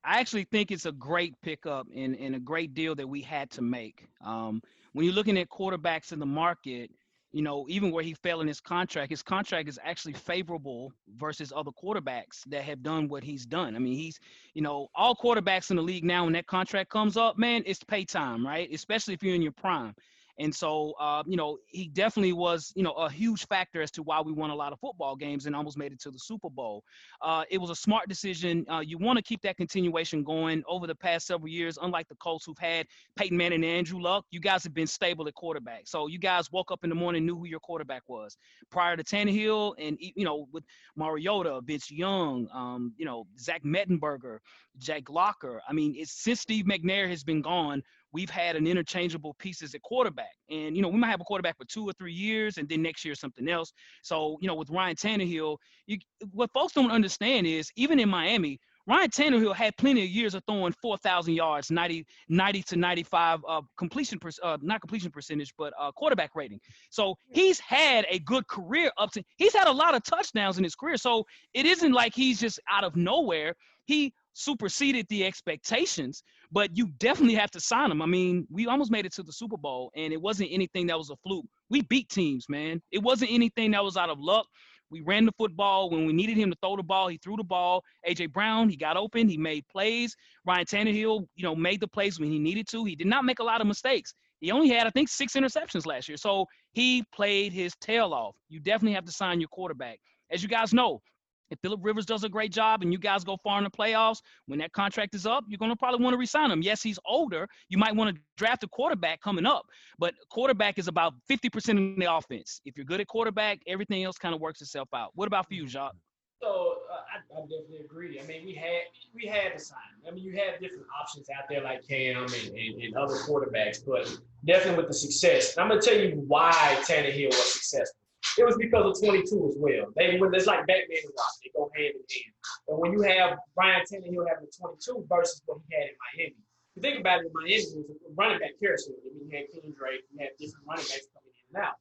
[0.08, 3.52] I actually think it's a great pickup and, and a great deal that we had
[3.52, 4.08] to make.
[4.24, 4.62] Um,
[4.94, 6.92] when you're looking at quarterbacks in the market,
[7.34, 11.52] you know, even where he fell in his contract, his contract is actually favorable versus
[11.54, 13.76] other quarterbacks that have done what he's done.
[13.76, 14.18] I mean, he's,
[14.54, 17.84] you know, all quarterbacks in the league now, when that contract comes up, man, it's
[17.84, 18.70] pay time, right?
[18.72, 19.94] Especially if you're in your prime.
[20.40, 24.04] And so, uh, you know, he definitely was, you know, a huge factor as to
[24.04, 26.50] why we won a lot of football games and almost made it to the Super
[26.50, 26.84] Bowl.
[27.22, 28.66] Uh, it was a smart decision.
[28.70, 31.78] Uh, you want to keep that continuation going over the past several years.
[31.82, 35.28] Unlike the Colts, who've had Peyton Manning and Andrew Luck, you guys have been stable
[35.28, 35.82] at quarterback.
[35.86, 38.38] So you guys woke up in the morning knew who your quarterback was.
[38.70, 40.64] Prior to Tannehill, and you know, with
[40.96, 44.40] Mariota, Vince Young, um, you know, Zach Mettenberger,
[44.78, 45.62] Jake Locker.
[45.68, 49.82] I mean, it's since Steve McNair has been gone we've had an interchangeable pieces at
[49.82, 50.34] quarterback.
[50.50, 52.82] And, you know, we might have a quarterback for two or three years and then
[52.82, 53.72] next year something else.
[54.02, 55.98] So, you know, with Ryan Tannehill, you,
[56.32, 60.44] what folks don't understand is even in Miami, Ryan Tannehill had plenty of years of
[60.48, 65.74] throwing 4,000 yards, 90, 90 to 95 uh, completion, per, uh, not completion percentage, but
[65.78, 66.62] uh, quarterback rating.
[66.90, 70.64] So he's had a good career up to, he's had a lot of touchdowns in
[70.64, 70.96] his career.
[70.96, 73.56] So it isn't like he's just out of nowhere.
[73.84, 78.02] He superseded the expectations, but you definitely have to sign him.
[78.02, 80.98] I mean, we almost made it to the Super Bowl, and it wasn't anything that
[80.98, 81.46] was a fluke.
[81.70, 82.82] We beat teams, man.
[82.92, 84.46] It wasn't anything that was out of luck.
[84.90, 87.10] We ran the football when we needed him to throw the ball.
[87.10, 87.84] He threw the ball.
[88.08, 89.28] AJ Brown, he got open.
[89.28, 90.16] He made plays.
[90.46, 92.86] Ryan Tannehill, you know, made the plays when he needed to.
[92.86, 94.14] He did not make a lot of mistakes.
[94.40, 96.18] He only had, I think, six interceptions last year.
[96.18, 98.36] So he played his tail off.
[98.50, 100.00] You definitely have to sign your quarterback.
[100.32, 101.02] As you guys know,
[101.50, 104.22] if Philip Rivers does a great job and you guys go far in the playoffs,
[104.48, 106.62] when that contract is up, you're going to probably want to resign him.
[106.62, 107.48] Yes, he's older.
[107.70, 109.66] You might want to draft a quarterback coming up,
[110.00, 112.62] but quarterback is about 50% of the offense.
[112.66, 115.12] If you're good at quarterback, everything else kind of works itself out.
[115.16, 115.96] What about for you, Jacques?
[116.42, 118.20] So uh, I, I, definitely agree.
[118.20, 118.84] I mean, we had
[119.16, 119.80] we had to sign.
[120.08, 123.84] I mean, you have different options out there like Cam and, and, and other quarterbacks,
[123.84, 125.56] but definitely with the success.
[125.56, 126.52] And I'm gonna tell you why
[126.88, 127.98] Tannehill was successful
[128.38, 129.86] it was because of 22 as well.
[129.96, 131.14] They when it's like Batman and
[131.44, 132.34] they go hand in hand.
[132.68, 136.36] But when you have Ryan Tannehill having a 22 versus what he had in Miami,
[136.76, 138.94] you think about it, in Miami was a running back carousel.
[139.02, 141.76] I mean, he had Drake, he had different running backs coming in and out.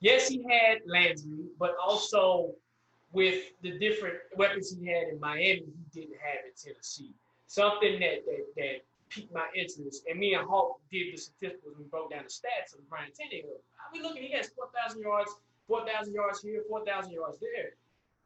[0.00, 2.54] Yes, he had Landry, but also
[3.12, 7.12] with the different weapons he had in Miami, he didn't have in Tennessee.
[7.46, 8.76] Something that that, that
[9.08, 10.04] piqued my interest.
[10.08, 13.60] And me and Hawk did the statistics and broke down the stats of Ryan Tannehill.
[13.80, 15.32] I mean, looking, he has 4,000 yards
[15.68, 17.70] 4,000 yards here, 4,000 yards there.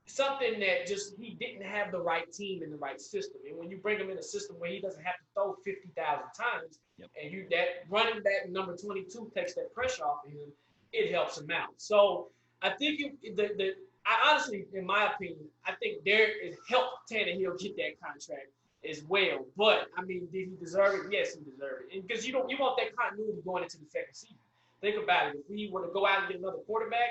[0.06, 3.40] Something that just he didn't have the right team and the right system.
[3.48, 5.94] And when you bring him in a system where he doesn't have to throw 50,000
[6.36, 7.08] times, yep.
[7.22, 10.52] and you that running back number 22 takes that pressure off of him,
[10.92, 11.70] it helps him out.
[11.76, 12.28] So
[12.62, 13.72] I think it, the, the
[14.04, 18.48] I honestly, in my opinion, I think there is help Tannehill get that contract
[18.88, 19.46] as well.
[19.56, 21.12] But I mean, did he deserve it?
[21.12, 21.96] Yes, he deserved it.
[21.96, 24.36] And Because you don't you want that continuity going into the second season.
[24.80, 25.36] Think about it.
[25.36, 27.10] If we were to go out and get another quarterback,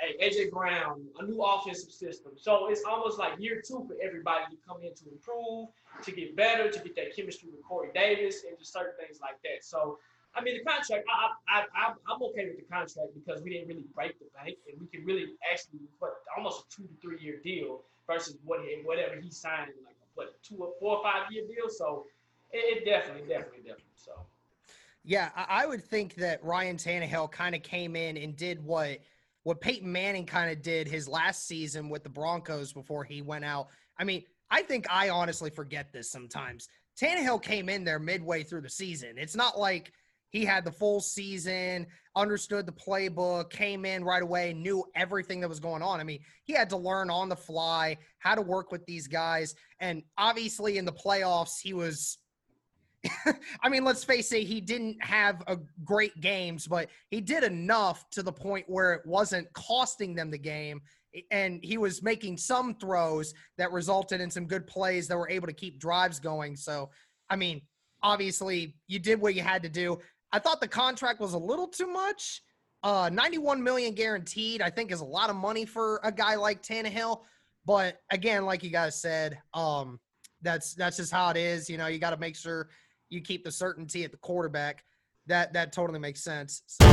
[0.00, 2.32] hey, AJ Brown, a new offensive system.
[2.36, 5.68] So it's almost like year two for everybody to come in to improve,
[6.02, 9.40] to get better, to get that chemistry with Corey Davis, and just certain things like
[9.42, 9.64] that.
[9.64, 9.98] So,
[10.34, 13.68] I mean, the contract, I, I, I, I'm okay with the contract because we didn't
[13.68, 17.18] really break the bank, and we can really actually put almost a two to three
[17.20, 21.44] year deal versus what whatever he signed, like what two or four or five year
[21.46, 21.68] deal.
[21.68, 22.06] So,
[22.52, 23.84] it, it definitely, definitely, definitely.
[23.96, 24.12] So.
[25.02, 28.98] Yeah, I would think that Ryan Tannehill kind of came in and did what
[29.42, 33.44] what Peyton Manning kind of did his last season with the Broncos before he went
[33.44, 33.68] out.
[33.98, 36.68] I mean, I think I honestly forget this sometimes.
[37.00, 39.16] Tannehill came in there midway through the season.
[39.16, 39.92] It's not like
[40.30, 45.48] he had the full season, understood the playbook, came in right away, knew everything that
[45.48, 46.00] was going on.
[46.00, 49.54] I mean, he had to learn on the fly how to work with these guys.
[49.80, 52.18] And obviously, in the playoffs, he was.
[53.62, 58.08] I mean, let's face it, he didn't have a great games, but he did enough
[58.10, 60.82] to the point where it wasn't costing them the game.
[61.30, 65.46] And he was making some throws that resulted in some good plays that were able
[65.46, 66.56] to keep drives going.
[66.56, 66.90] So,
[67.28, 67.62] I mean,
[68.02, 69.98] obviously, you did what you had to do.
[70.32, 72.42] I thought the contract was a little too much.
[72.82, 76.62] Uh, 91 million guaranteed, I think, is a lot of money for a guy like
[76.62, 77.22] Tannehill.
[77.66, 79.98] But again, like you guys said, um,
[80.42, 81.68] that's that's just how it is.
[81.68, 82.68] You know, you got to make sure
[83.10, 84.84] you keep the certainty at the quarterback.
[85.26, 86.62] That that totally makes sense.
[86.66, 86.86] So-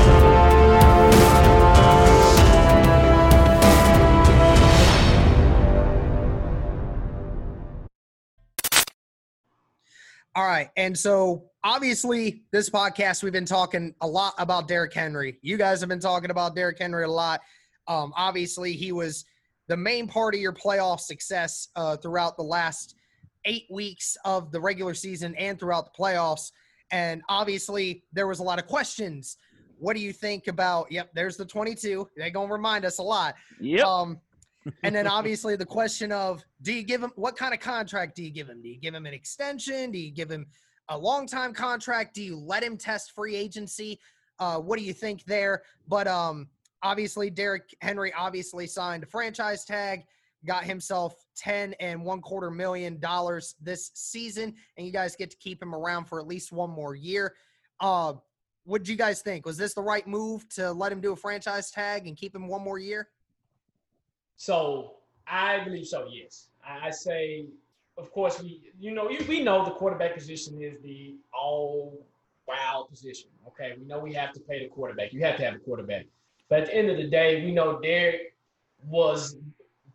[10.35, 10.69] All right.
[10.77, 15.39] And so obviously, this podcast, we've been talking a lot about Derrick Henry.
[15.41, 17.41] You guys have been talking about Derrick Henry a lot.
[17.87, 19.25] Um, obviously, he was
[19.67, 22.95] the main part of your playoff success uh, throughout the last
[23.47, 26.51] eight weeks of the regular season and throughout the playoffs.
[26.91, 29.37] And obviously, there was a lot of questions.
[29.79, 30.91] What do you think about?
[30.91, 32.07] Yep, there's the 22.
[32.15, 33.35] They're going to remind us a lot.
[33.59, 33.85] Yep.
[33.85, 34.21] Um,
[34.83, 38.23] and then obviously the question of do you give him what kind of contract do
[38.23, 38.61] you give him?
[38.61, 39.91] Do you give him an extension?
[39.91, 40.45] Do you give him
[40.89, 42.15] a long time contract?
[42.15, 43.99] Do you let him test free agency?
[44.39, 45.63] Uh, what do you think there?
[45.87, 46.47] But um,
[46.83, 50.05] obviously Derrick Henry obviously signed a franchise tag,
[50.47, 55.37] got himself ten and one quarter million dollars this season, and you guys get to
[55.37, 57.35] keep him around for at least one more year.
[57.79, 58.13] Uh,
[58.63, 59.45] what did you guys think?
[59.45, 62.47] Was this the right move to let him do a franchise tag and keep him
[62.47, 63.09] one more year?
[64.35, 64.95] So
[65.27, 66.07] I believe so.
[66.09, 67.45] Yes, I, I say,
[67.97, 72.05] of course, we you know we know the quarterback position is the all
[72.47, 73.29] wild position.
[73.47, 75.13] Okay, we know we have to pay the quarterback.
[75.13, 76.05] You have to have a quarterback.
[76.49, 78.33] But at the end of the day, we know Derrick
[78.85, 79.35] was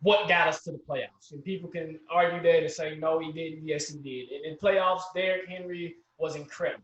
[0.03, 1.31] what got us to the playoffs.
[1.31, 3.65] And people can argue that and say, no, he didn't.
[3.65, 4.29] Yes, he did.
[4.35, 6.83] And in playoffs, Derrick Henry was incredible.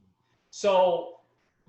[0.49, 1.15] So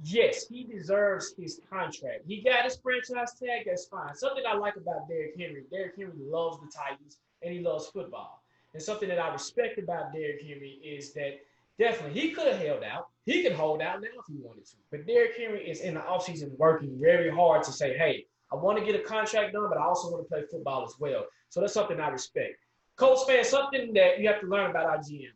[0.02, 2.20] yes, he deserves his contract.
[2.26, 4.14] He got his franchise tag, that's fine.
[4.14, 8.42] Something I like about Derrick Henry, Derrick Henry loves the Titans and he loves football.
[8.72, 11.40] And something that I respect about Derrick Henry is that
[11.78, 13.08] definitely he could have held out.
[13.26, 14.76] He could hold out now if he wanted to.
[14.90, 18.78] But Derrick Henry is in the offseason working very hard to say, hey, I want
[18.78, 21.26] to get a contract done, but I also want to play football as well.
[21.50, 22.56] So that's something I respect.
[22.96, 25.32] Colts fans, something that you have to learn about our GM.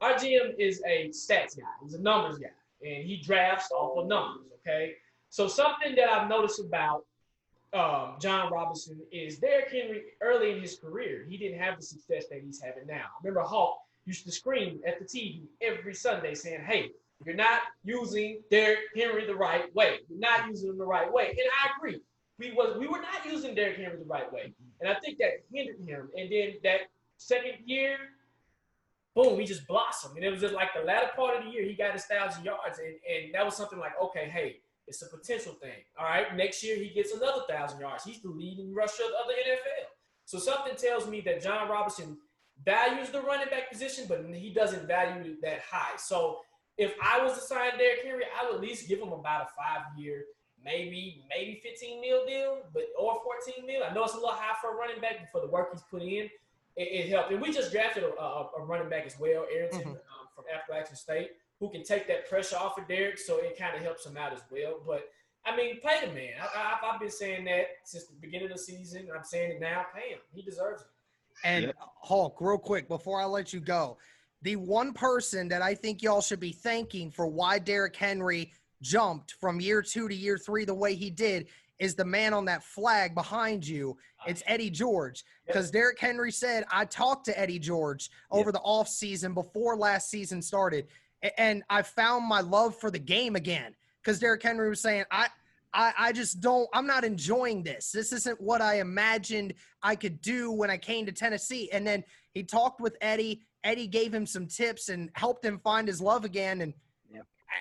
[0.00, 1.64] Our GM is a stats guy.
[1.82, 2.48] He's a numbers guy
[2.84, 4.46] and he drafts off of numbers.
[4.60, 4.94] Okay,
[5.30, 7.04] so something that I've noticed about
[7.72, 12.24] um, Jon Robinson is Derrick Henry early in his career, he didn't have the success
[12.30, 12.94] that he's having now.
[12.94, 16.92] I remember Hawk used to scream at the TV every Sunday saying, "Hey,
[17.24, 20.00] you're not using Derrick Henry the right way.
[20.08, 22.00] You're not using him the right way." And I agree.
[22.38, 25.44] We was we were not using Derrick Henry the right way, and I think that
[25.52, 26.10] hindered him.
[26.16, 26.80] And then that
[27.16, 27.96] second year,
[29.14, 30.16] boom, he just blossomed.
[30.16, 32.44] And it was just like the latter part of the year, he got his thousand
[32.44, 32.78] yards.
[32.78, 35.82] And, and that was something like, okay, hey, it's a potential thing.
[35.98, 38.04] All right, next year he gets another thousand yards.
[38.04, 39.86] He's the leading rusher of the NFL.
[40.26, 42.18] So something tells me that Jon Robinson
[42.64, 45.96] values the running back position, but he doesn't value it that high.
[45.96, 46.40] So
[46.78, 49.48] if I was to sign Derrick Henry, I would at least give him about a
[49.56, 50.24] five-year,
[50.66, 53.82] maybe maybe 15 mil deal, but or 14 mil.
[53.88, 55.82] I know it's a little high for a running back but for the work he's
[55.90, 56.28] put in
[56.76, 57.32] it, it helped.
[57.32, 59.90] And we just drafted a, a, a running back as well, Darrynton mm-hmm.
[59.90, 63.74] um, from Appalachian State, who can take that pressure off of Derrick, so it kind
[63.76, 64.80] of helps him out as well.
[64.86, 65.08] But
[65.44, 66.34] I mean, pay the man.
[66.54, 69.08] I, have been saying that since the beginning of the season.
[69.16, 69.86] I'm saying it now.
[69.94, 70.18] Pay him.
[70.34, 70.88] He deserves it.
[71.44, 71.76] And yep.
[72.02, 73.96] Hulk, real quick before I let you go,
[74.42, 79.32] the one person that I think y'all should be thanking for why Derrick Henry jumped
[79.40, 81.46] from year two to year three the way he did
[81.78, 83.96] is the man on that flag behind you.
[84.20, 84.24] Ah.
[84.28, 85.24] It's Eddie George.
[85.46, 90.10] Because Derrick Henry said, I talked to Eddie George over the off season before last
[90.10, 90.86] season started.
[91.38, 93.74] And I found my love for the game again.
[94.02, 95.28] Because Derrick Henry was saying, I,
[95.74, 97.90] I, I just don't, I'm not enjoying this.
[97.90, 101.70] This isn't what I imagined I could do when I came to Tennessee.
[101.72, 103.42] And then he talked with Eddie.
[103.64, 106.60] Eddie gave him some tips and helped him find his love again.
[106.62, 106.72] And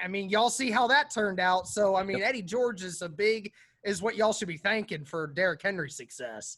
[0.03, 1.67] I mean, y'all see how that turned out.
[1.67, 3.51] So, I mean, Eddie George is a big
[3.83, 6.57] is what y'all should be thanking for Derrick Henry's success.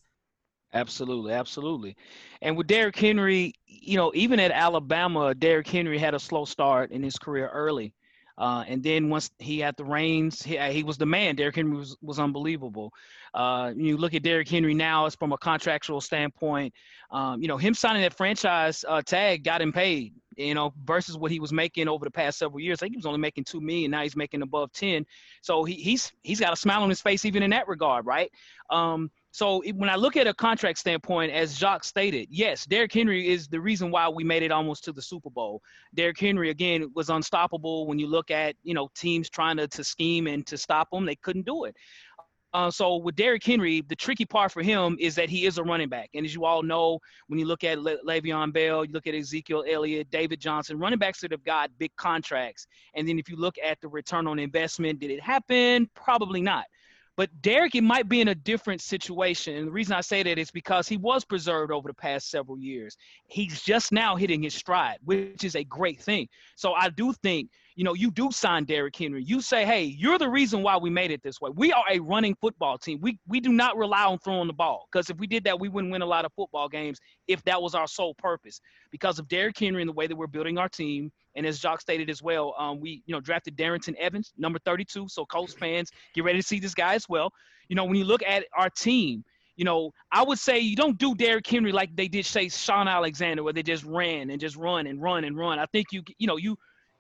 [0.73, 1.95] Absolutely, absolutely.
[2.41, 6.91] And with Derrick Henry, you know, even at Alabama, Derrick Henry had a slow start
[6.91, 7.93] in his career early.
[8.37, 11.35] Uh, and then once he had the reins, he, he was the man.
[11.35, 12.93] Derrick Henry was, was unbelievable.
[13.33, 16.73] Uh, you look at Derrick Henry now, it's from a contractual standpoint.
[17.09, 20.13] Um, you know, him signing that franchise uh, tag got him paid.
[20.37, 22.79] You know, versus what he was making over the past several years.
[22.79, 23.91] I think he was only making two million.
[23.91, 25.05] Now he's making above ten.
[25.41, 28.31] So he, he's he's got a smile on his face even in that regard, right?
[28.69, 33.27] Um, so when I look at a contract standpoint, as Jacques stated, yes, Derrick Henry
[33.27, 35.61] is the reason why we made it almost to the Super Bowl.
[35.93, 37.85] Derrick Henry again was unstoppable.
[37.85, 41.05] When you look at you know teams trying to to scheme and to stop him,
[41.05, 41.75] they couldn't do it.
[42.57, 45.63] Uh, so with Derrick Henry, the tricky part for him is that he is a
[45.63, 48.91] running back, and as you all know, when you look at Le- Le'Veon Bell, you
[48.91, 52.65] look at Ezekiel Elliott, David Johnson, running backs that have got big contracts,
[52.95, 55.87] and then if you look at the return on investment, did it happen?
[55.93, 56.65] Probably not.
[57.15, 59.55] But Derrick, it might be in a different situation.
[59.55, 62.59] And the reason I say that is because he was preserved over the past several
[62.59, 62.97] years.
[63.27, 66.27] He's just now hitting his stride, which is a great thing.
[66.55, 69.23] So I do think you know, you do sign Derrick Henry.
[69.23, 71.51] You say, hey, you're the reason why we made it this way.
[71.53, 72.97] We are a running football team.
[73.01, 75.69] We we do not rely on throwing the ball because if we did that, we
[75.69, 78.59] wouldn't win a lot of football games if that was our sole purpose.
[78.89, 81.79] Because of Derrick Henry and the way that we're building our team, and as Jock
[81.79, 85.07] stated as well, um, we you know drafted Darrynton Evans, number 32.
[85.07, 87.31] So Colts fans, get ready to see this guy as well.
[87.69, 89.23] You know, when you look at our team,
[89.55, 92.87] you know, I would say you don't do Derrick Henry like they did say Shaun
[92.87, 95.59] Alexander, where they just ran and just run and run and run.
[95.59, 96.57] I think you you know you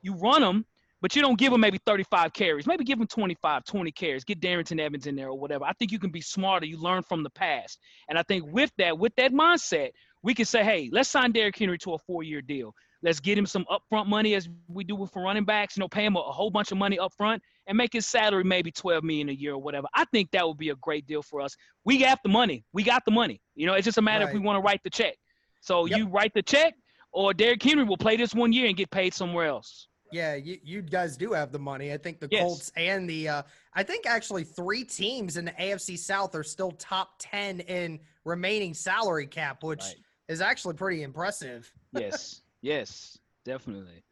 [0.07, 0.65] you run them,
[1.01, 2.65] but you don't give them maybe 35 carries.
[2.65, 4.23] Maybe give them 25, 20 carries.
[4.23, 5.65] Get Darrynton Evans in there or whatever.
[5.65, 6.65] I think you can be smarter.
[6.65, 7.77] You learn from the past.
[8.09, 9.91] And I think with that, with that mindset,
[10.23, 12.73] we can say, hey, let's sign Derrick Henry to a four-year deal.
[13.03, 15.77] Let's get him some upfront money as we do for running backs.
[15.77, 18.43] You know, pay him a, a whole bunch of money upfront and make his salary
[18.43, 19.87] maybe 12 million a year or whatever.
[19.93, 21.55] I think that would be a great deal for us.
[21.85, 22.63] We got the money.
[22.73, 23.39] We got the money.
[23.53, 24.33] You know, it's just a matter right.
[24.33, 25.15] if we want to write the check.
[25.61, 25.99] So yep.
[25.99, 26.73] you write the check,
[27.11, 29.87] or Derrick Henry will play this one year and get paid somewhere else.
[30.11, 31.93] Yeah, you, you guys do have the money.
[31.93, 32.41] I think the yes.
[32.41, 33.41] Colts and the uh,
[33.73, 38.73] I think actually three teams in the AFC South are still top ten in remaining
[38.73, 39.95] salary cap, which right.
[40.27, 41.71] is actually pretty impressive.
[41.93, 44.03] yes, yes, definitely.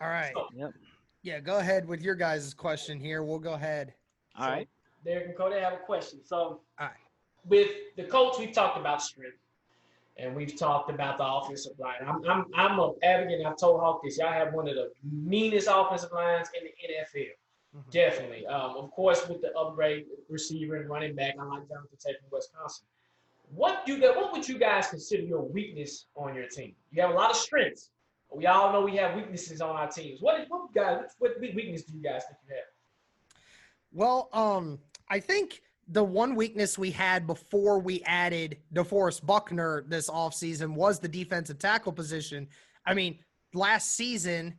[0.00, 0.34] All right.
[0.54, 0.72] Yep.
[1.22, 3.22] Yeah, go ahead with your guys' question here.
[3.22, 3.94] We'll go ahead.
[4.38, 4.68] All so, right.
[5.04, 6.20] Derek and Cody have a question.
[6.24, 6.90] So, all right.
[7.44, 9.38] with the Colts, we've talked about strength
[10.18, 11.96] and we've talked about the offensive line.
[12.06, 13.44] I'm I'm I'm a advocate.
[13.44, 14.18] I've told Hawk this.
[14.18, 17.26] Y'all have one of the meanest offensive lines in the NFL.
[17.76, 17.90] Mm-hmm.
[17.90, 18.46] Definitely.
[18.46, 22.28] Um, of course, with the upgrade receiver and running back, I like Jonathan Tate from
[22.32, 22.86] Wisconsin.
[23.54, 26.74] What do you what would you guys consider your weakness on your team?
[26.90, 27.90] You have a lot of strengths.
[28.32, 30.20] We all know we have weaknesses on our teams.
[30.20, 32.64] What what guys what weakness do you guys think you have?
[33.92, 40.10] Well, um, I think the one weakness we had before we added DeForest Buckner this
[40.10, 42.48] offseason was the defensive tackle position.
[42.84, 43.18] I mean,
[43.54, 44.54] last season,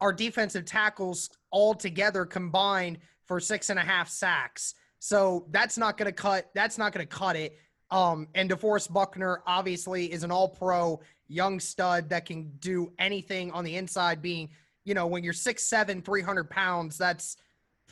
[0.00, 4.74] our defensive tackles all together combined for six and a half sacks.
[4.98, 6.50] So that's not going to cut.
[6.54, 7.58] That's not going to cut it.
[7.90, 13.64] Um, and DeForest Buckner obviously is an all-pro young stud that can do anything on
[13.64, 14.22] the inside.
[14.22, 14.48] Being,
[14.84, 17.36] you know, when you're six seven, three hundred pounds, that's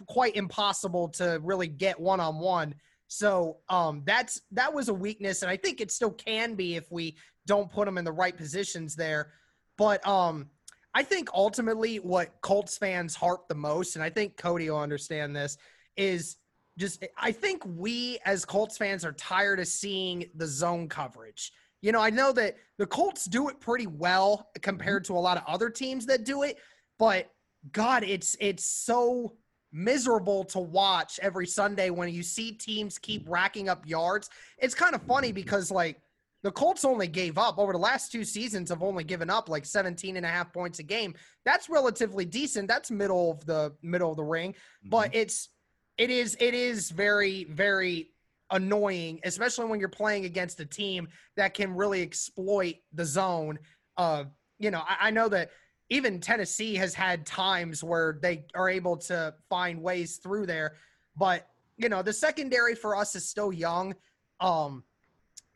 [0.06, 2.74] quite impossible to really get one on one.
[3.08, 6.90] So um, that's that was a weakness, and I think it still can be if
[6.90, 9.32] we don't put them in the right positions there.
[9.78, 10.50] But um,
[10.94, 15.34] I think ultimately what Colts fans harp the most, and I think Cody will understand
[15.34, 15.56] this,
[15.96, 16.36] is
[16.76, 21.52] just I think we as Colts fans are tired of seeing the zone coverage.
[21.80, 25.36] You know, I know that the Colts do it pretty well compared to a lot
[25.36, 26.58] of other teams that do it,
[26.98, 27.30] but
[27.72, 29.34] God, it's it's so
[29.72, 34.30] miserable to watch every Sunday when you see teams keep racking up yards.
[34.58, 36.00] It's kind of funny because like
[36.42, 39.66] the Colts only gave up over the last two seasons have only given up like
[39.66, 41.14] 17 and a half points a game.
[41.44, 42.68] That's relatively decent.
[42.68, 44.90] That's middle of the middle of the ring, mm-hmm.
[44.90, 45.48] but it's
[45.96, 48.10] it is it is very very
[48.50, 53.58] annoying, especially when you're playing against a team that can really exploit the zone.
[53.96, 54.24] Uh,
[54.58, 55.50] you know, I, I know that
[55.90, 60.76] even Tennessee has had times where they are able to find ways through there.
[61.16, 63.94] But, you know, the secondary for us is still young.
[64.40, 64.84] Um,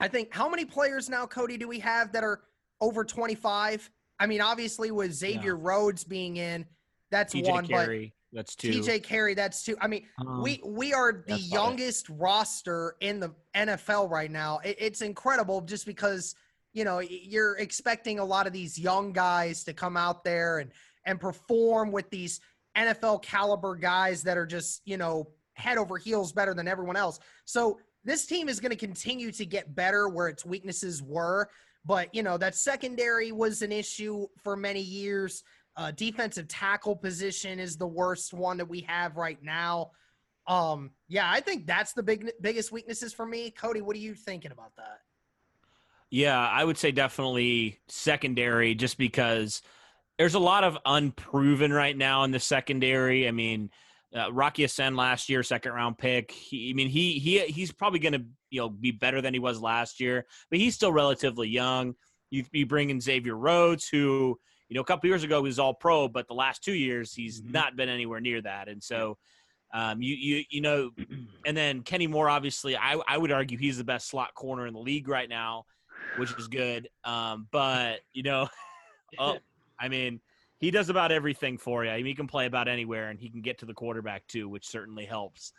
[0.00, 2.40] I think how many players now, Cody, do we have that are
[2.80, 3.90] over 25?
[4.18, 5.62] I mean, obviously with Xavier yeah.
[5.62, 6.66] Rhodes being in,
[7.10, 8.70] that's TJ one, Carrie, but that's two.
[8.70, 9.76] TJ Carrie, that's two.
[9.80, 14.60] I mean, um, we we are the youngest roster in the NFL right now.
[14.64, 16.34] It, it's incredible just because–
[16.72, 20.70] you know, you're expecting a lot of these young guys to come out there and
[21.04, 22.40] and perform with these
[22.76, 27.18] NFL caliber guys that are just, you know, head over heels better than everyone else.
[27.44, 31.48] So this team is going to continue to get better where its weaknesses were.
[31.84, 35.42] But, you know, that secondary was an issue for many years.
[35.76, 39.90] Uh, defensive tackle position is the worst one that we have right now.
[40.46, 43.50] Um, yeah, I think that's the big biggest weaknesses for me.
[43.50, 45.00] Cody, what are you thinking about that?
[46.12, 49.62] Yeah, I would say definitely secondary, just because
[50.18, 53.26] there's a lot of unproven right now in the secondary.
[53.26, 53.70] I mean,
[54.14, 56.30] uh, Rock Ya-Sin last year, second round pick.
[56.30, 59.40] He, I mean, he he he's probably going to you know be better than he
[59.40, 61.94] was last year, but he's still relatively young.
[62.28, 64.38] You you bring in Xavier Rhodes, who
[64.68, 67.40] you know a couple years ago was all pro, but the last two years he's
[67.40, 67.52] mm-hmm.
[67.52, 69.16] not been anywhere near that, and so.
[69.74, 70.90] Um, you you you know,
[71.46, 72.28] and then Kenny Moore.
[72.28, 75.64] Obviously, I I would argue he's the best slot corner in the league right now,
[76.16, 76.88] which is good.
[77.04, 78.48] Um, but you know,
[79.18, 79.38] oh,
[79.80, 80.20] I mean,
[80.58, 81.90] he does about everything for you.
[81.90, 84.48] I mean, he can play about anywhere, and he can get to the quarterback too,
[84.48, 85.52] which certainly helps.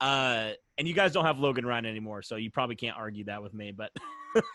[0.00, 3.42] Uh, and you guys don't have Logan Ryan anymore, so you probably can't argue that
[3.42, 3.72] with me.
[3.72, 3.90] But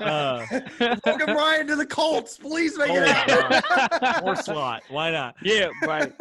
[0.00, 0.46] uh,
[1.04, 4.24] Logan Ryan to the Colts, please make it happen.
[4.24, 5.34] or slot, why not?
[5.42, 6.12] Yeah, right.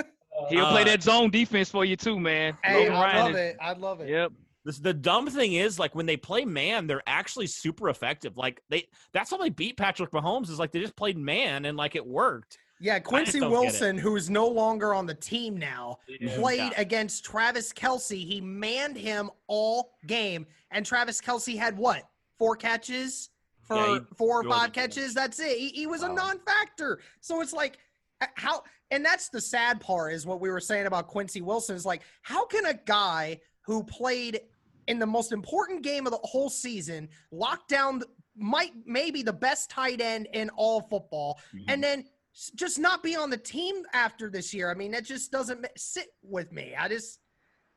[0.50, 2.58] He'll uh, play that zone defense for you too, man.
[2.64, 3.58] Hey, Logan I Ryan love is, it.
[3.62, 4.10] I love it.
[4.10, 4.32] Yep.
[4.64, 8.38] This, the dumb thing is, like when they play man, they're actually super effective.
[8.38, 10.50] Like they, that's how they beat Patrick Mahomes.
[10.50, 12.58] Is like they just played man and like it worked.
[12.80, 16.36] Yeah, Quincy Wilson, who is no longer on the team now, yeah.
[16.36, 16.82] played yeah.
[16.82, 18.26] against Travis Kelce.
[18.26, 22.04] He manned him all game, and Travis Kelce had what
[22.40, 23.30] four catches
[23.62, 25.14] for yeah, four or five catches.
[25.14, 25.58] That's it.
[25.60, 26.12] He, he was wow.
[26.12, 27.02] a non-factor.
[27.20, 27.78] So it's like
[28.36, 31.86] how, and that's the sad part is what we were saying about Quincy Wilson is
[31.86, 34.42] like, how can a guy who played
[34.88, 38.02] in the most important game of the whole season lock down
[38.36, 41.66] might maybe the best tight end in all football, mm-hmm.
[41.68, 42.06] and then
[42.56, 44.72] just not be on the team after this year.
[44.72, 46.74] I mean, that just doesn't sit with me.
[46.80, 47.20] I just,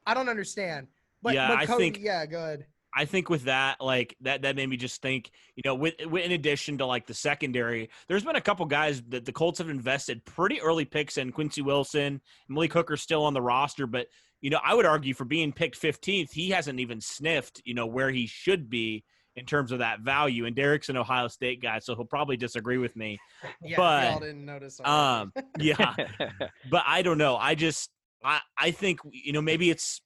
[0.06, 0.86] I don't understand.
[1.22, 2.66] But, yeah, but Cody, I think, yeah, good.
[2.96, 6.24] I think with that, like that, that made me just think, you know, with, with
[6.24, 9.68] in addition to like the secondary, there's been a couple guys that the Colts have
[9.68, 11.32] invested pretty early picks in.
[11.32, 14.06] Quincy Wilson, Malik Hooker's still on the roster, but
[14.44, 17.86] you know, I would argue for being picked 15th, he hasn't even sniffed, you know,
[17.86, 19.02] where he should be
[19.36, 20.44] in terms of that value.
[20.44, 23.18] And Derek's an Ohio State guy, so he'll probably disagree with me.
[23.62, 24.78] Yeah, but y'all didn't notice.
[24.84, 25.94] um, yeah,
[26.70, 27.36] but I don't know.
[27.36, 27.88] I just,
[28.22, 30.02] I, I think you know maybe it's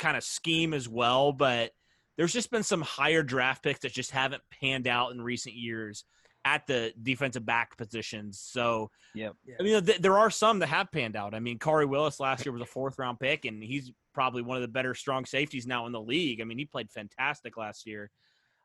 [0.00, 1.70] kind of scheme as well, but
[2.16, 6.04] there's just been some higher draft picks that just haven't panned out in recent years
[6.48, 8.40] at the defensive back positions.
[8.40, 9.30] So, yeah,
[9.60, 11.34] I mean, th- there are some that have panned out.
[11.34, 14.56] I mean, Khari Willis last year was a fourth round pick, and he's probably one
[14.56, 16.40] of the better strong safeties now in the league.
[16.40, 18.10] I mean, he played fantastic last year.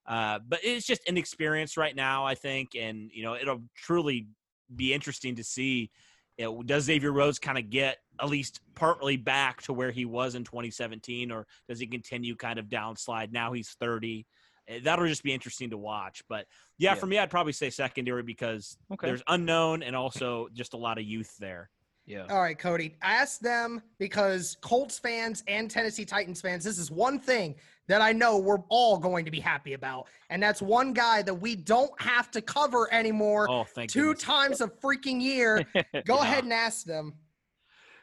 [0.06, 4.28] Uh, but it's just inexperience right now, I think, and you know it'll truly
[4.74, 5.92] be interesting to see.
[6.38, 10.06] You know, does Xavier Rhodes kind of get at least partly back to where he
[10.06, 13.32] was in 2017, or does he continue kind of downslide?
[13.32, 14.26] Now he's 30.
[14.68, 16.24] Eh, that'll just be interesting to watch.
[16.30, 16.46] But
[16.78, 16.96] yeah, yeah.
[16.96, 19.08] for me, I'd probably say secondary because okay.
[19.08, 21.70] there's unknown and also just a lot of youth there.
[22.06, 22.26] Yeah.
[22.30, 22.96] All right, Cody.
[23.02, 27.56] Ask them because Colts fans and Tennessee Titans fans, this is one thing
[27.88, 30.08] that I know we're all going to be happy about.
[30.30, 34.24] And that's one guy that we don't have to cover anymore oh, thank two goodness.
[34.24, 35.66] times a freaking year.
[36.06, 36.22] Go yeah.
[36.24, 37.14] ahead and ask them.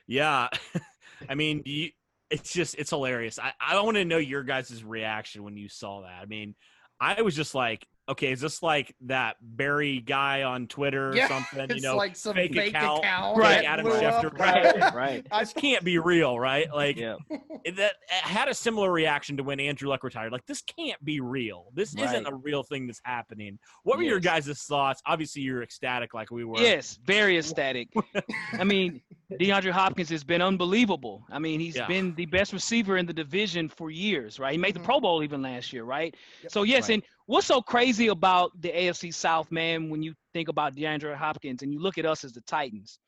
[0.06, 0.48] Yeah.
[1.28, 1.90] I mean, you,
[2.30, 3.38] it's just, it's hilarious.
[3.38, 6.20] I, I want to know your guys' reaction when you saw that.
[6.22, 6.54] I mean,
[7.00, 11.28] I was just like, okay, is this like that Barry guy on Twitter or yeah,
[11.28, 11.76] something?
[11.76, 13.64] You know, like some fake, fake account, account right?
[13.64, 14.94] Adam Schefter, right?
[14.94, 15.26] right.
[15.38, 16.68] This can't be real, right?
[16.72, 17.16] Like yeah.
[17.76, 20.32] That had a similar reaction to when Andrew Luck retired.
[20.32, 21.66] Like this can't be real.
[21.74, 22.06] This right.
[22.06, 23.58] isn't a real thing that's happening.
[23.82, 24.11] What were yes.
[24.11, 25.02] your guys' thoughts?
[25.06, 26.58] Obviously, you're ecstatic, like we were.
[26.58, 27.88] Yes, very ecstatic.
[28.52, 29.00] I mean,
[29.32, 31.24] DeAndre Hopkins has been unbelievable.
[31.30, 31.86] I mean, he's yeah.
[31.86, 34.52] been the best receiver in the division for years, right?
[34.52, 34.86] He made the mm-hmm.
[34.86, 36.14] Pro Bowl even last year, right?
[36.42, 36.52] Yep.
[36.52, 36.94] So yes, right.
[36.94, 41.62] and what's so crazy about the AFC South, man, when you think about DeAndre Hopkins
[41.62, 42.98] and you look at us as the Titans?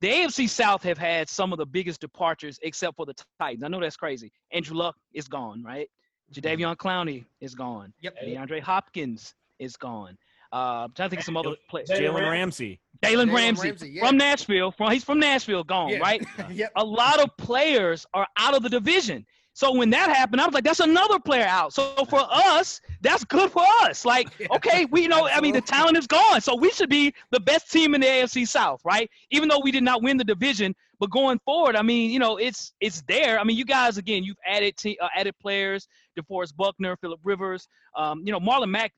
[0.00, 3.64] The AFC South have had some of the biggest departures except for the Titans.
[3.64, 4.30] I know that's crazy.
[4.52, 5.88] Andrew Luck is gone, right?
[6.34, 6.62] Mm-hmm.
[6.62, 7.92] Jadeveon Clowney is gone.
[8.00, 8.16] Yep.
[8.24, 10.18] DeAndre Hopkins is gone.
[10.52, 11.88] Uh, I'm trying to think of some other players.
[11.88, 12.80] Jalen Ramsey.
[13.02, 14.06] Jalen Ramsey, Ramsey yeah.
[14.06, 14.70] from Nashville.
[14.70, 15.98] From he's from Nashville, gone yeah.
[15.98, 16.24] right.
[16.50, 16.72] yep.
[16.76, 19.26] A lot of players are out of the division.
[19.56, 21.72] So when that happened, I was like, that's another player out.
[21.72, 24.04] So for us, that's good for us.
[24.04, 26.42] Like, okay, we know, I mean, the talent is gone.
[26.42, 29.08] So we should be the best team in the AFC South, right?
[29.30, 32.36] Even though we did not win the division, but going forward, I mean, you know,
[32.36, 33.38] it's it's there.
[33.38, 35.88] I mean, you guys again, you've added te- uh, added players,
[36.18, 38.92] DeForest Buckner, Philip Rivers, um, you know, Marlon Mack.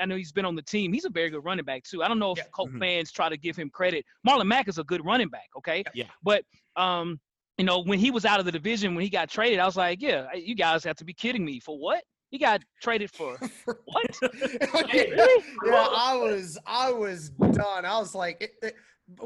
[0.00, 0.90] I know he's been on the team.
[0.90, 2.02] He's a very good running back too.
[2.02, 2.44] I don't know if yeah.
[2.52, 2.80] Colt mm-hmm.
[2.80, 4.06] fans try to give him credit.
[4.26, 5.48] Marlon Mack is a good running back.
[5.56, 5.84] Okay.
[5.92, 6.06] Yeah.
[6.22, 6.44] But
[6.76, 7.20] um,
[7.58, 9.76] you know, when he was out of the division, when he got traded, I was
[9.76, 11.58] like, yeah, you guys have to be kidding me.
[11.60, 12.04] For what?
[12.30, 13.36] He got traded for
[13.84, 14.18] what?
[14.74, 15.10] Okay.
[15.10, 15.44] Really?
[15.66, 17.84] Yeah, I was I was done.
[17.84, 18.76] I was like, it, it-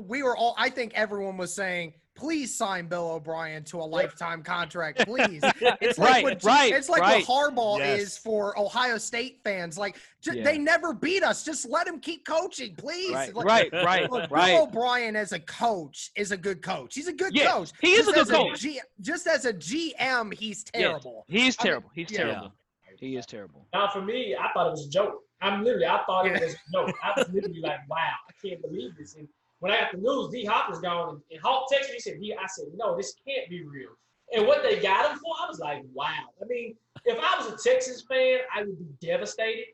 [0.07, 0.55] we were all.
[0.57, 5.43] I think everyone was saying, please sign Bill O'Brien to a lifetime contract, please.
[5.81, 7.27] It's like Right, what, right, It's like right.
[7.27, 8.01] what Harbaugh Yes.
[8.01, 9.79] is for Ohio State fans.
[9.79, 10.45] Like j- Yeah.
[10.45, 11.45] they never beat us.
[11.45, 13.13] Just let him keep coaching, please.
[13.15, 14.63] Right, Like, right, right, Look, Bill.
[14.65, 16.95] O'Brien as a coach is a good coach.
[16.95, 17.71] He's a good Yeah, coach.
[17.81, 18.61] he is a Just good as coach.
[18.61, 21.25] G- just as a GM, he's terrible.
[21.29, 21.91] He's I mean, terrible.
[21.95, 22.19] He's yeah.
[22.19, 22.53] terrible.
[22.99, 23.67] He is terrible.
[23.73, 25.23] Now for me, I thought it was a joke.
[25.41, 26.95] I'm literally, I thought it was a joke.
[27.03, 29.17] I was literally like, wow, I can't believe this.
[29.17, 29.27] And
[29.63, 32.01] when I got the news, D Hop was gone, and, and Hawk texted me, he
[32.01, 33.91] said, he, I said, no, this can't be real.
[34.35, 36.09] And what they got him for, I was like, wow.
[36.43, 39.67] I mean, if I was a Texas fan, I would be devastated.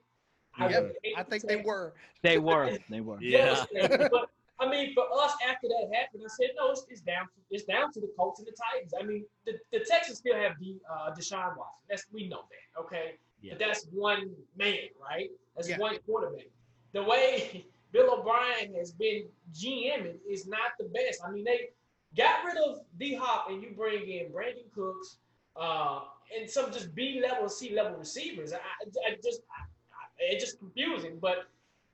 [0.58, 1.94] I, Yep, would hate I the think they were.
[2.22, 2.76] They were.
[2.90, 3.18] They were.
[3.22, 3.64] Yeah.
[4.10, 4.28] but
[4.60, 7.64] I mean, for us after that happened, I said, no, it's, it's down to it's
[7.64, 8.92] down to the Colts and the Titans.
[9.00, 11.80] I mean, the, the Texans still have the uh, Deshaun Watson.
[11.88, 13.14] That's we know that, okay?
[13.40, 13.52] Yeah.
[13.54, 15.30] But that's one man, right?
[15.56, 15.78] That's Yeah.
[15.78, 16.48] one quarterback.
[16.92, 19.24] The way Bill O'Brien has been
[19.54, 21.20] GMing is not the best.
[21.26, 21.70] I mean, they
[22.16, 25.18] got rid of D Hop and you bring in Brandin Cooks
[25.56, 26.00] uh,
[26.38, 28.52] and some just B level, C level receivers.
[28.52, 31.18] I, I I just I, I, it's just confusing.
[31.20, 31.48] But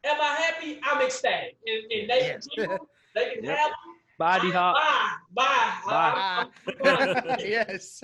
[0.04, 0.80] am I happy?
[0.82, 1.56] I'm ecstatic.
[1.66, 2.46] And, and they Yes.
[2.56, 2.78] can.
[3.14, 3.56] They can Yep.
[3.56, 3.74] have him.
[4.18, 4.76] Body hop.
[4.76, 5.10] Bye.
[5.34, 5.44] Bye.
[5.86, 6.48] Ah,
[6.84, 8.02] I'm- I'm- yes.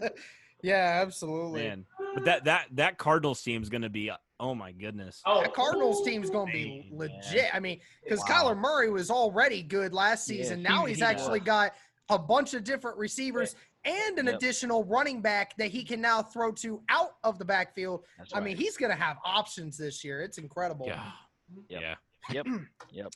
[0.63, 1.63] Yeah, absolutely.
[1.63, 4.11] Man, but that that that Cardinals team is going to be.
[4.41, 5.21] Oh my goodness.
[5.27, 6.99] oh, That Cardinals team's going to be Man.
[6.99, 7.55] legit.
[7.55, 8.53] I mean, because Wow.
[8.55, 10.57] Kyler Murray was already good last Yeah, season.
[10.59, 11.47] he- now he's he actually was.
[11.47, 11.75] got
[12.09, 14.35] a bunch of different receivers and an Yep.
[14.37, 18.05] additional running back that he can now throw to out of the backfield.
[18.19, 18.45] That's I right.
[18.45, 20.23] mean, he's going to have options this year.
[20.23, 20.87] It's incredible.
[20.87, 21.13] Yeah.
[21.69, 21.81] Yep.
[21.83, 21.95] Yeah.
[22.33, 22.47] Yep.
[22.93, 23.13] Yep.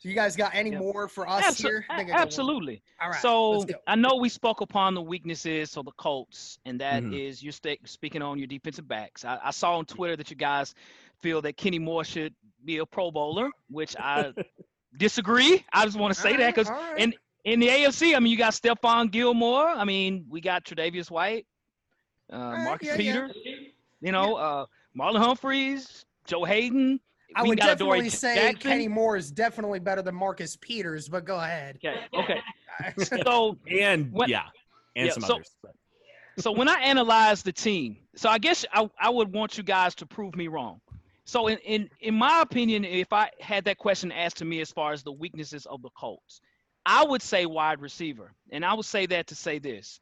[0.00, 0.80] So you guys got any Yep.
[0.80, 1.86] more for us Abso- here?
[1.90, 2.82] I a- think I absolutely.
[3.02, 3.20] All right.
[3.20, 3.66] so.
[3.86, 7.18] I know we spoke upon the weaknesses of the Colts, and that Mhm.
[7.20, 7.52] is you're
[7.84, 9.26] speaking on your defensive backs.
[9.26, 10.74] I, I saw on Twitter that you guys
[11.18, 12.34] feel that Kenny Moore should
[12.64, 14.32] be a Pro Bowler, which I
[14.96, 15.64] disagree.
[15.70, 16.98] I just want to say All that because all right.
[16.98, 19.66] in in the AFC, I mean, you got Stephon Gilmore.
[19.68, 21.46] I mean, we got Tre'Davious White,
[22.32, 23.12] uh, right, Marcus yeah, yeah.
[23.28, 23.36] Peters.
[24.00, 24.66] You know, uh,
[24.98, 27.00] Marlon Humphreys, Joe Haden.
[27.36, 28.70] I we would got definitely Adoree say Jackson.
[28.70, 31.78] Kenny Moore is definitely better than Marcus Peters, but go ahead.
[31.84, 32.40] Okay, okay.
[33.24, 34.44] So And What- yeah,
[34.96, 35.50] and Yeah, some so- others.
[36.38, 39.94] so when I analyze the team, so I guess I, I would want you guys
[39.96, 40.80] to prove me wrong.
[41.24, 44.70] So in, in in my opinion, if I had that question asked to me as
[44.72, 46.40] far as the weaknesses of the Colts,
[46.86, 48.32] I would say wide receiver.
[48.50, 50.00] And I would say that to say this.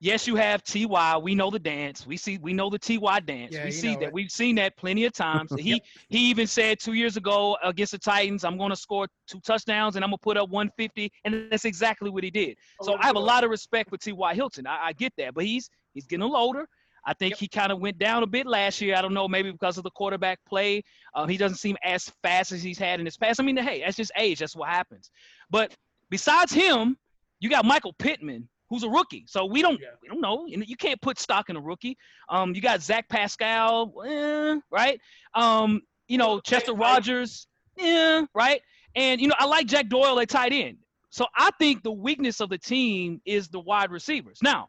[0.00, 1.18] Yes, you have Ty.
[1.18, 2.06] We know the dance.
[2.06, 3.54] We see we know the Ty dance.
[3.54, 4.02] Yeah, we see that.
[4.04, 4.12] it.
[4.12, 5.52] We've seen that plenty of times.
[5.58, 9.40] He he even said two years ago against the Titans, I'm going to score two
[9.40, 12.56] touchdowns and I'm going to put up 150, and that's exactly what he did.
[12.82, 14.34] So I have a lot of respect for T.Y.
[14.34, 14.66] Hilton.
[14.66, 16.68] I, I get that, but he's he's getting older.
[17.04, 18.94] I think he kind of went down a bit last year.
[18.94, 20.82] I don't know, maybe because of the quarterback play.
[21.14, 23.40] Uh, he doesn't seem as fast as he's had in his past.
[23.40, 24.40] I mean, hey, that's just age.
[24.40, 25.10] That's what happens.
[25.50, 25.74] But
[26.10, 26.98] besides him,
[27.40, 29.24] you got Michael Pittman, who's a rookie.
[29.26, 29.88] So we don't Yeah.
[30.02, 30.46] we don't know.
[30.46, 31.96] You can't put stock in a rookie.
[32.28, 35.00] Um, you got Zach Pascal, eh, right?
[35.34, 37.46] Um, you know, Chester Rogers,
[37.76, 38.60] yeah, right?
[38.94, 40.78] And you know, I like Jack Doyle at tight end.
[41.10, 44.38] So I think the weakness of the team is the wide receivers.
[44.42, 44.68] Now,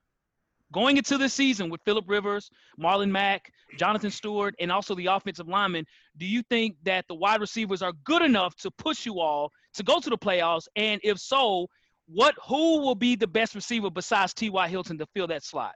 [0.72, 5.48] going into this season with Philip Rivers, Marlon Mack, Jonathan Stewart, and also the offensive
[5.48, 5.86] linemen,
[6.18, 9.84] do you think that the wide receivers are good enough to push you all to
[9.84, 10.68] go to the playoffs?
[10.76, 11.68] And if so,
[12.12, 14.68] what who will be the best receiver besides T.Y.
[14.68, 15.76] Hilton to fill that slot?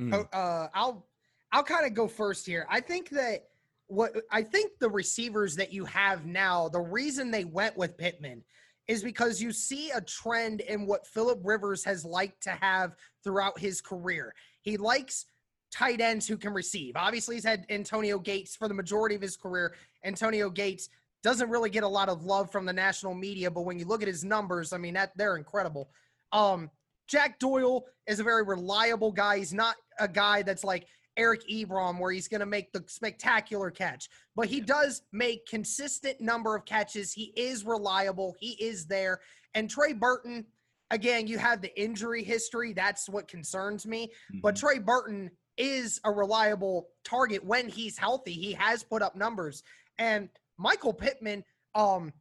[0.00, 0.12] Mm.
[0.14, 1.06] Oh, uh, I'll
[1.52, 2.66] I'll kind of go first here.
[2.68, 3.48] I think that
[3.86, 8.42] what I think the receivers that you have now, the reason they went with Pittman
[8.86, 13.58] is because you see a trend in what Philip Rivers has liked to have throughout
[13.58, 14.34] his career.
[14.60, 15.24] He likes
[15.72, 16.94] tight ends who can receive.
[16.94, 19.74] Obviously, he's had Antonio Gates for the majority of his career.
[20.04, 20.90] Antonio Gates
[21.24, 24.02] doesn't really get a lot of love from the national media, but when you look
[24.02, 25.88] at his numbers, I mean that they're incredible.
[26.32, 26.70] Um,
[27.08, 29.38] Jack Doyle is a very reliable guy.
[29.38, 33.70] He's not a guy that's like Eric Ebron, where he's going to make the spectacular
[33.70, 37.12] catch, but he does make consistent number of catches.
[37.12, 38.36] He is reliable.
[38.38, 39.20] He is there.
[39.54, 40.44] And Trey Burton,
[40.90, 42.72] again, you have the injury history.
[42.72, 44.12] That's what concerns me.
[44.42, 48.32] But Trey Burton is a reliable target when he's healthy.
[48.32, 49.62] He has put up numbers.
[49.98, 50.28] And
[50.58, 51.44] Michael Pittman,
[51.74, 52.12] um,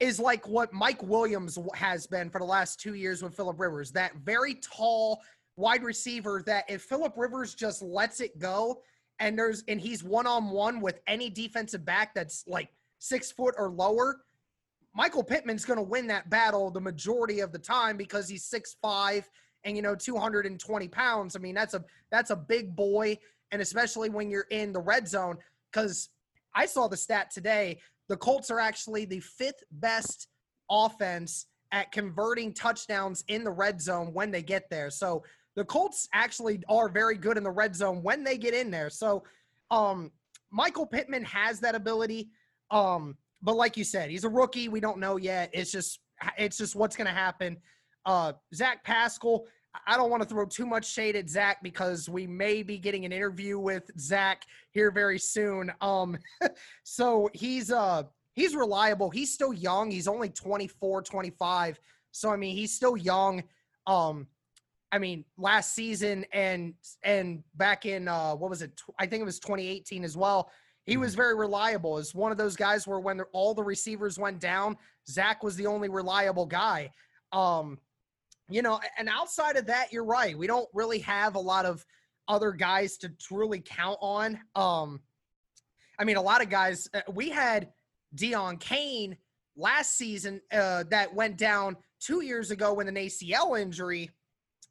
[0.00, 3.90] is like what Mike Williams has been for the last two years with Philip Rivers.
[3.92, 5.22] That very tall
[5.56, 8.82] wide receiver that if Philip Rivers just lets it go
[9.20, 13.54] and there's and he's one on one with any defensive back that's like six foot
[13.56, 14.18] or lower,
[14.94, 18.76] Michael Pittman's going to win that battle the majority of the time because he's six
[18.82, 19.28] five
[19.64, 21.36] and you know 220 pounds.
[21.36, 23.16] I mean that's a that's a big boy
[23.50, 25.38] and especially when you're in the red zone.
[25.72, 26.10] Because
[26.56, 27.78] I saw the stat today,
[28.08, 30.28] the Colts are actually the fifth best
[30.70, 34.90] offense at converting touchdowns in the red zone when they get there.
[34.90, 35.22] So
[35.54, 38.90] the Colts actually are very good in the red zone when they get in there.
[38.90, 39.24] So
[39.70, 40.10] um
[40.50, 42.30] Michael Pittman has that ability.
[42.70, 44.68] Um, but like you said, he's a rookie.
[44.68, 45.50] We don't know yet.
[45.52, 46.00] It's just
[46.38, 47.58] it's just what's gonna happen.
[48.04, 49.44] Uh Zach Pascal,
[49.86, 53.04] I don't want to throw too much shade at Zach because we may be getting
[53.04, 55.72] an interview with Zach here very soon.
[55.80, 56.18] Um,
[56.84, 58.04] so he's uh
[58.34, 59.10] he's reliable.
[59.10, 59.90] He's still young.
[59.90, 61.80] He's only 24, 25.
[62.12, 63.42] So I mean, he's still young.
[63.86, 64.26] Um,
[64.92, 68.80] I mean, last season and and back in uh what was it?
[68.98, 70.50] I think it was 2018 as well.
[70.84, 71.98] He was very reliable.
[71.98, 74.76] Is one of those guys where when all the receivers went down,
[75.08, 76.90] Zach was the only reliable guy.
[77.32, 77.78] Um,
[78.48, 80.36] you know, and outside of that, you're right.
[80.36, 81.84] We don't really have a lot of
[82.28, 84.38] other guys to truly count on.
[84.54, 85.00] Um,
[85.98, 86.88] I mean, a lot of guys.
[86.92, 87.70] Uh, we had
[88.14, 89.16] Deon Cain
[89.56, 94.10] last season uh, that went down two years ago with an ACL injury,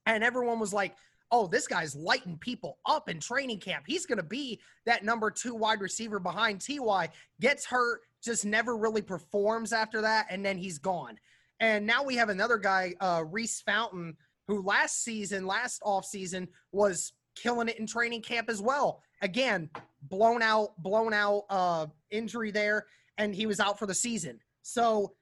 [0.05, 0.95] and everyone was like,
[1.31, 3.85] "Oh, this guy's lighting people up in training camp.
[3.87, 7.09] He's going to be that number two wide receiver behind Ty."
[7.41, 11.17] Gets hurt, just never really performs after that, and then he's gone.
[11.59, 17.13] And now we have another guy, uh, Reese Fountain, who last season, last offseason, was
[17.35, 19.01] killing it in training camp as well.
[19.21, 19.69] Again,
[20.03, 22.85] blown out, blown out uh, injury there,
[23.17, 24.39] and he was out for the season.
[24.61, 25.13] So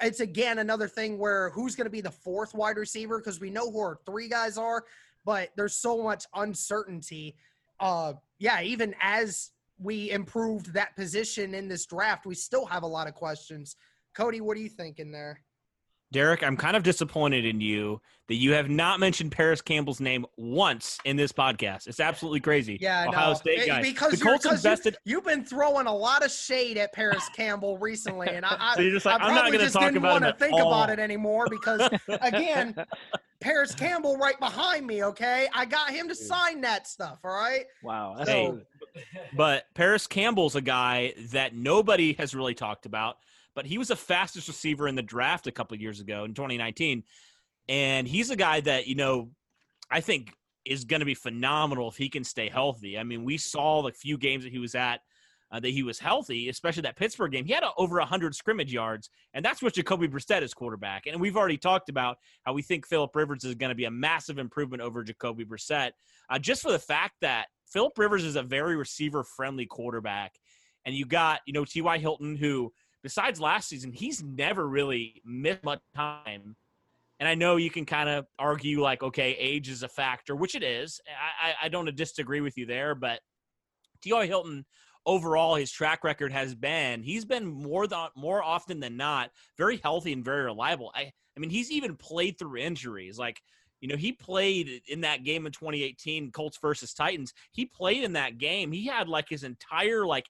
[0.00, 3.50] it's again another thing where who's going to be the fourth wide receiver because we
[3.50, 4.84] know who our three guys are,
[5.24, 7.36] but there's so much uncertainty.
[7.80, 12.86] Uh, yeah, even as we improved that position in this draft, we still have a
[12.86, 13.76] lot of questions.
[14.14, 15.40] Cody, what are you thinking there?
[16.14, 20.24] Derek, I'm kind of disappointed in you that you have not mentioned Parris Campbell's name
[20.36, 21.88] once in this podcast.
[21.88, 22.78] It's absolutely crazy.
[22.80, 23.34] Yeah, Ohio no.
[23.34, 23.82] State guy.
[23.82, 24.96] Because the Colts invested.
[25.04, 28.82] You, have been throwing a lot of shade at Parris Campbell recently, and I, so
[28.82, 30.68] you're just like, I I'm not going to talk didn't about want to think all.
[30.72, 31.90] about it anymore because,
[32.20, 32.76] again,
[33.40, 35.02] Parris Campbell right behind me.
[35.02, 37.18] Okay, I got him to sign that stuff.
[37.24, 37.64] All right.
[37.82, 38.14] Wow.
[38.16, 38.52] That's Hey,
[39.36, 43.18] but Parris Campbell's a guy that nobody has really talked about,
[43.54, 47.04] but he was the fastest receiver in the draft a couple years ago in 2019.
[47.68, 49.30] And he's a guy that, you know,
[49.90, 50.34] I think
[50.64, 52.98] is going to be phenomenal if he can stay healthy.
[52.98, 55.00] I mean, we saw the few games that he was at
[55.54, 57.44] uh, that he was healthy, especially that Pittsburgh game.
[57.44, 61.06] He had a, over 100 scrimmage yards, and that's what Jacoby Brissett is quarterback.
[61.06, 63.90] And we've already talked about how we think Philip Rivers is going to be a
[63.90, 65.92] massive improvement over Jacoby Brissett,
[66.28, 70.34] uh, just for the fact that Philip Rivers is a very receiver-friendly quarterback.
[70.86, 71.98] And you got, you know, T.Y.
[71.98, 72.72] Hilton, who,
[73.04, 76.56] besides last season, he's never really missed much time.
[77.20, 80.56] And I know you can kind of argue, like, okay, age is a factor, which
[80.56, 81.00] it is.
[81.40, 83.20] I, I, don't disagree with you there, but
[84.02, 84.26] T.Y.
[84.26, 84.64] Hilton–
[85.06, 89.76] overall his track record has been he's been more than more often than not very
[89.78, 90.90] healthy and very reliable.
[90.94, 93.18] I I mean he's even played through injuries.
[93.18, 93.40] Like
[93.80, 97.32] you know he played in that game in 2018 Colts versus Titans.
[97.52, 98.72] He played in that game.
[98.72, 100.26] He had like his entire like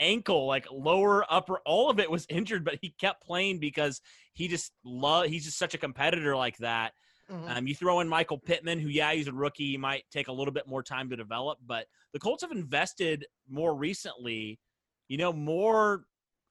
[0.00, 4.00] ankle like lower upper all of it was injured but he kept playing because
[4.32, 6.92] he just love he's just such a competitor like that
[7.30, 7.56] Mhm.
[7.58, 9.70] um, you throw in Michael Pittman, who, yeah, he's a rookie.
[9.70, 13.24] He might take a little bit more time to develop, but the Colts have invested
[13.48, 14.58] more recently,
[15.06, 16.06] you know, more.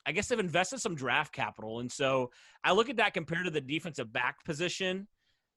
[0.06, 1.82] I guess they've invested some draft capital.
[1.82, 2.32] And so
[2.64, 5.10] I look at that compared to the defensive back position.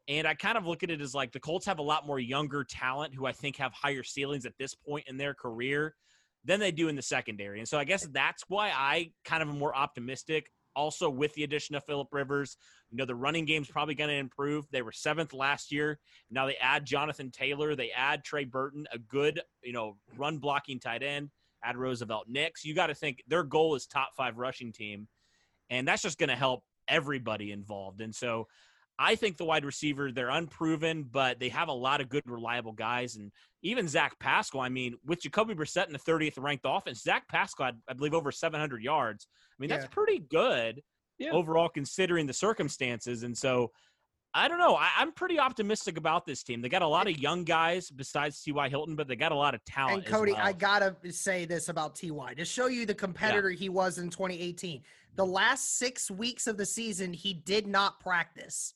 [0.08, 2.18] And I kind of look at it as like the Colts have a lot more
[2.18, 5.94] younger talent who I think have higher ceilings at this point in their career
[6.44, 7.58] than they do in the secondary.
[7.58, 10.50] And so I guess that's why I kind of am more optimistic.
[10.74, 12.56] Also, with the addition of Philip Rivers,
[12.90, 14.66] you know, the running game's probably going to improve.
[14.70, 15.98] They were seventh last year.
[16.30, 17.76] Now they add Jonathan Taylor.
[17.76, 21.30] They add Trey Burton, a good, you know, run blocking tight end.
[21.62, 22.64] Add Roosevelt Nix.
[22.64, 25.08] You got to think their goal is top five rushing team.
[25.70, 28.00] And that's just going to help everybody involved.
[28.00, 28.48] And so
[28.98, 32.72] I think the wide receiver, they're unproven, but they have a lot of good, reliable
[32.72, 33.16] guys.
[33.16, 33.32] And
[33.62, 37.66] even Zach Pascal, I mean, with Jacoby Brissett in the 30th ranked offense, Zach Pascal
[37.66, 39.26] had, I believe, over 700 yards.
[39.50, 39.90] I mean, that's Yeah.
[39.90, 40.82] pretty good
[41.18, 41.30] Yeah.
[41.32, 43.22] overall considering the circumstances.
[43.22, 43.72] And so
[44.34, 44.76] I don't know.
[44.76, 46.62] I, I'm pretty optimistic about this team.
[46.62, 48.68] They got a lot of young guys besides T.Y.
[48.70, 49.98] Hilton, but they got a lot of talent.
[49.98, 50.40] And Cody, well.
[50.42, 54.82] I gotta say this about Ty to show you the competitor he was in 2018.
[55.16, 58.72] The last six weeks of the season, he did not practice,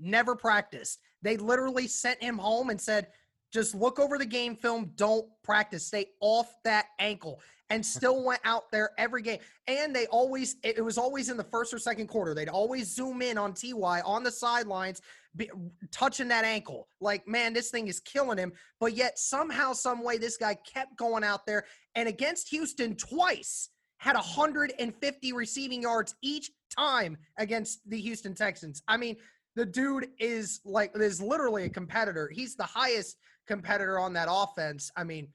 [0.00, 1.00] never practiced.
[1.22, 3.08] They literally sent him home and said,
[3.52, 4.92] "Just look over the game film.
[4.96, 5.86] Don't practice.
[5.86, 9.38] Stay off that ankle." And still went out there every game.
[9.68, 12.34] And they always, it was always in the first or second quarter.
[12.34, 15.00] They'd always zoom in on Ty on the sidelines
[15.36, 15.50] be,
[15.92, 16.88] touching that ankle.
[17.00, 18.52] Like, man, this thing is killing him.
[18.80, 23.68] But yet, somehow, some way, this guy kept going out there and against Houston twice
[23.98, 28.82] had 150 receiving yards each time against the Houston Texans.
[28.88, 29.16] I mean,
[29.56, 32.28] the dude is like is literally a competitor.
[32.32, 34.90] He's the highest competitor on that offense.
[34.96, 35.28] I mean,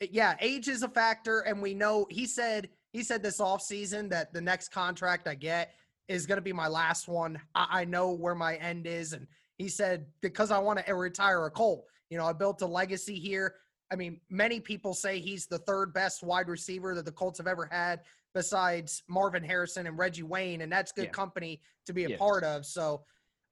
[0.00, 4.10] eh, yeah, age is a factor, and we know he said he said this offseason
[4.10, 5.74] that the next contract I get
[6.08, 7.40] is going to be my last one.
[7.54, 9.26] I, I know where my end is, and
[9.58, 11.86] he said because I want to eh, retire a Colt.
[12.08, 13.54] You know, I built a legacy here.
[13.92, 17.48] I mean, many people say he's the third best wide receiver that the Colts have
[17.48, 18.00] ever had,
[18.34, 21.10] besides Marvin Harrison and Reggie Wayne, and that's good Yeah.
[21.10, 22.18] company to be a Yes.
[22.18, 22.66] part of.
[22.66, 23.04] So,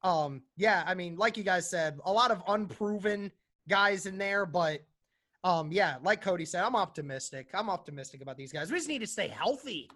[0.03, 3.33] um, yeah, I mean, like you guys said, a lot of unproven
[3.69, 4.81] guys in there, but
[5.45, 7.49] um, yeah, like Cody said, I'm optimistic.
[7.55, 8.71] I'm optimistic about these guys.
[8.71, 9.89] We just need to stay healthy.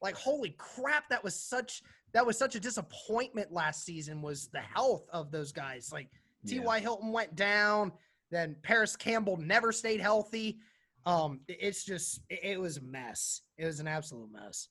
[0.00, 1.82] Like, holy crap, that was such
[2.12, 4.22] that was such a disappointment last season.
[4.22, 5.90] Was the health of those guys?
[5.92, 6.08] Like
[6.42, 6.60] Yeah.
[6.60, 6.80] T.Y.
[6.80, 7.92] Hilton went down,
[8.30, 10.58] then Parris Campbell never stayed healthy.
[11.04, 13.42] Um, it's just it, it was a mess.
[13.56, 14.68] It was an absolute mess.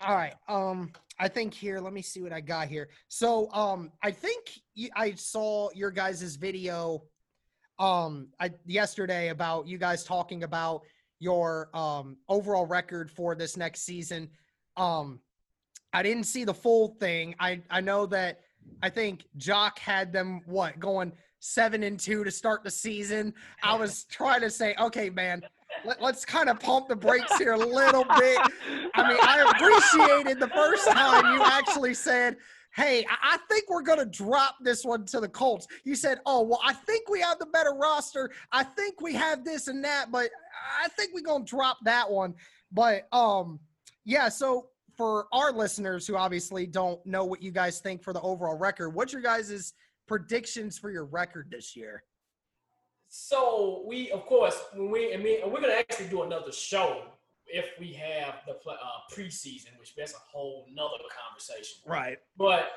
[0.00, 0.34] All right.
[0.48, 2.88] Um, I think here, let me see what I got here.
[3.08, 4.60] So, um, I think
[4.94, 7.02] I saw your guys' video
[7.78, 10.82] um I yesterday about you guys talking about
[11.20, 14.28] your um overall record for this next season.
[14.76, 15.20] Um
[15.92, 17.34] I didn't see the full thing.
[17.38, 18.40] I I know that
[18.82, 23.32] I think Jock had them what going seven and two to start the season.
[23.62, 25.42] I was trying to say, okay, man,
[25.84, 28.38] let, let's kind of pump the brakes here a little bit.
[28.94, 32.36] I mean, I appreciated the first time you actually said,
[32.74, 35.66] Hey, I I think we're going to drop this one to the Colts.
[35.84, 38.30] You said, Oh, well, I think we have the better roster.
[38.52, 40.30] I think we have this and that, but
[40.82, 42.34] I think we're going to drop that one.
[42.72, 43.60] But, um,
[44.04, 48.20] yeah, so for our listeners who obviously don't know what you guys think for the
[48.20, 49.72] overall record, what's your guys'
[50.06, 52.02] predictions for your record this year?
[53.08, 57.02] So we, of course, when we, I mean, we're gonna actually do another show
[57.46, 58.76] if we have the uh,
[59.12, 61.78] preseason, which that's a whole nother conversation.
[61.86, 62.18] Right.
[62.36, 62.70] But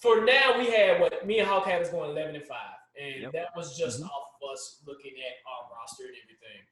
[0.00, 3.22] for now, we had what me and Hawk had was going eleven and five, and
[3.22, 3.32] Yep.
[3.32, 4.08] that was just Mm-hmm.
[4.08, 4.10] Mhm.
[4.10, 6.66] off of us looking at our roster and everything.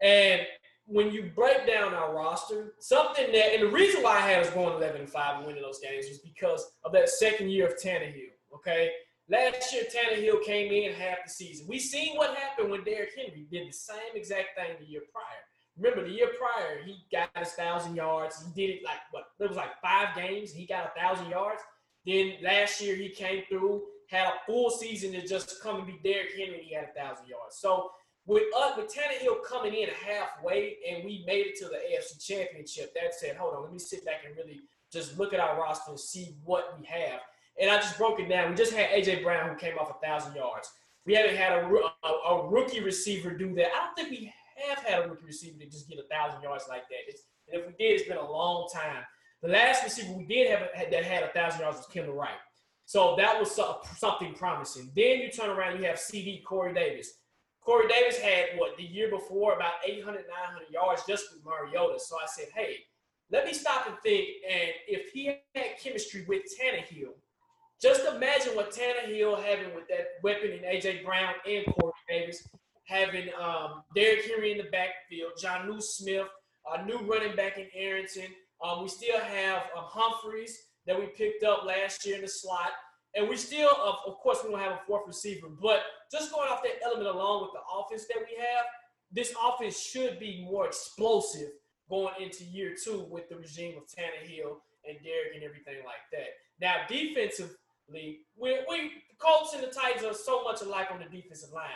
[0.00, 0.46] And
[0.86, 4.50] when you break down our roster, something that, and the reason why I had us
[4.50, 7.74] going eleven and five and winning those games was because of that second year of
[7.80, 8.32] Tannehill.
[8.54, 8.90] Okay,
[9.30, 11.66] last year Tannehill came in half the season.
[11.68, 15.24] We seen what happened when Derrick Henry did the same exact thing the year prior.
[15.76, 18.44] Remember, the year prior, he got his thousand yards.
[18.44, 19.24] He did it like what?
[19.38, 20.52] It was like five games.
[20.52, 21.62] He got a thousand yards.
[22.04, 26.00] Then last year he came through, had a full season to just come and be
[26.02, 26.58] Derrick Henry.
[26.58, 27.58] And he had a thousand yards.
[27.58, 27.90] So
[28.26, 32.92] with us, with Tannehill coming in halfway, and we made it to the AFC Championship,
[32.94, 34.60] that said, hold on, let me sit back and really
[34.92, 37.20] just look at our roster and see what we have.
[37.60, 38.50] And I just broke it down.
[38.50, 40.70] We just had AJ Brown who came off a thousand yards.
[41.06, 41.66] We haven't had a,
[42.04, 43.68] a, a rookie receiver do that.
[43.74, 44.32] I don't think we
[44.68, 46.98] have had a rookie receiver to just get a thousand yards like that.
[47.08, 49.02] It's, and if we did, it's been a long time.
[49.42, 52.30] The last receiver we did have that had a thousand yards was Kendall Wright.
[52.84, 54.90] So that was so- something promising.
[54.96, 57.12] Then you turn around, you have CD Corey Davis.
[57.60, 61.98] Corey Davis had what the year before about 800, 900 yards just with Mariota.
[61.98, 62.76] So I said, hey,
[63.30, 64.28] let me stop and think.
[64.50, 67.12] And if he had chemistry with Tannehill,
[67.80, 72.46] just imagine what Tannehill having with that weapon in AJ Brown and Corey Davis,
[72.84, 76.26] having um, Derrick Henry in the backfield, Jonnu Smith,
[76.74, 78.28] a new running back in Darrynton.
[78.64, 82.70] Um, we still have um, Humphries that we picked up last year in the slot.
[83.14, 85.48] And we still, of, of course, we don't have a fourth receiver.
[85.62, 88.64] But just going off that element along with the offense that we have,
[89.12, 91.50] this offense should be more explosive
[91.88, 94.56] going into year two with the regime of Tannehill
[94.86, 96.28] and Derrick and everything like that.
[96.60, 96.82] Now,
[97.90, 101.66] we, we Colts and the Titans are so much alike on the defensive line.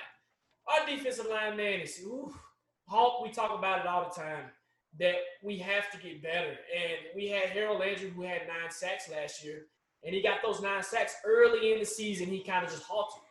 [0.66, 2.00] Our defensive line, man, is
[2.86, 3.22] Hawk.
[3.22, 4.44] We talk about it all the time
[4.98, 6.50] that we have to get better.
[6.50, 9.66] And we had Harold Landry who had nine sacks last year,
[10.04, 12.28] and he got those nine sacks early in the season.
[12.28, 13.22] He kind of just halted.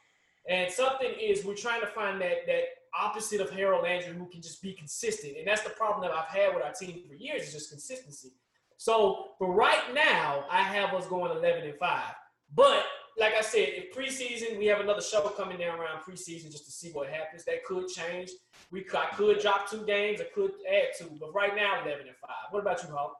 [0.49, 2.63] And something is we're trying to find that that
[2.99, 5.37] opposite of Harold Landry who can just be consistent.
[5.37, 8.31] And that's the problem that I've had with our team for years is just consistency.
[8.77, 12.13] So, but right now I have us going 11 and five.
[12.53, 12.85] But
[13.17, 16.71] like I said, if preseason we have another show coming down around preseason just to
[16.71, 17.45] see what happens.
[17.45, 18.31] That could change.
[18.71, 20.21] We could, I could drop two games.
[20.21, 21.17] I could add two.
[21.19, 22.51] But right now 11 and five.
[22.51, 23.15] What about you, Hawk?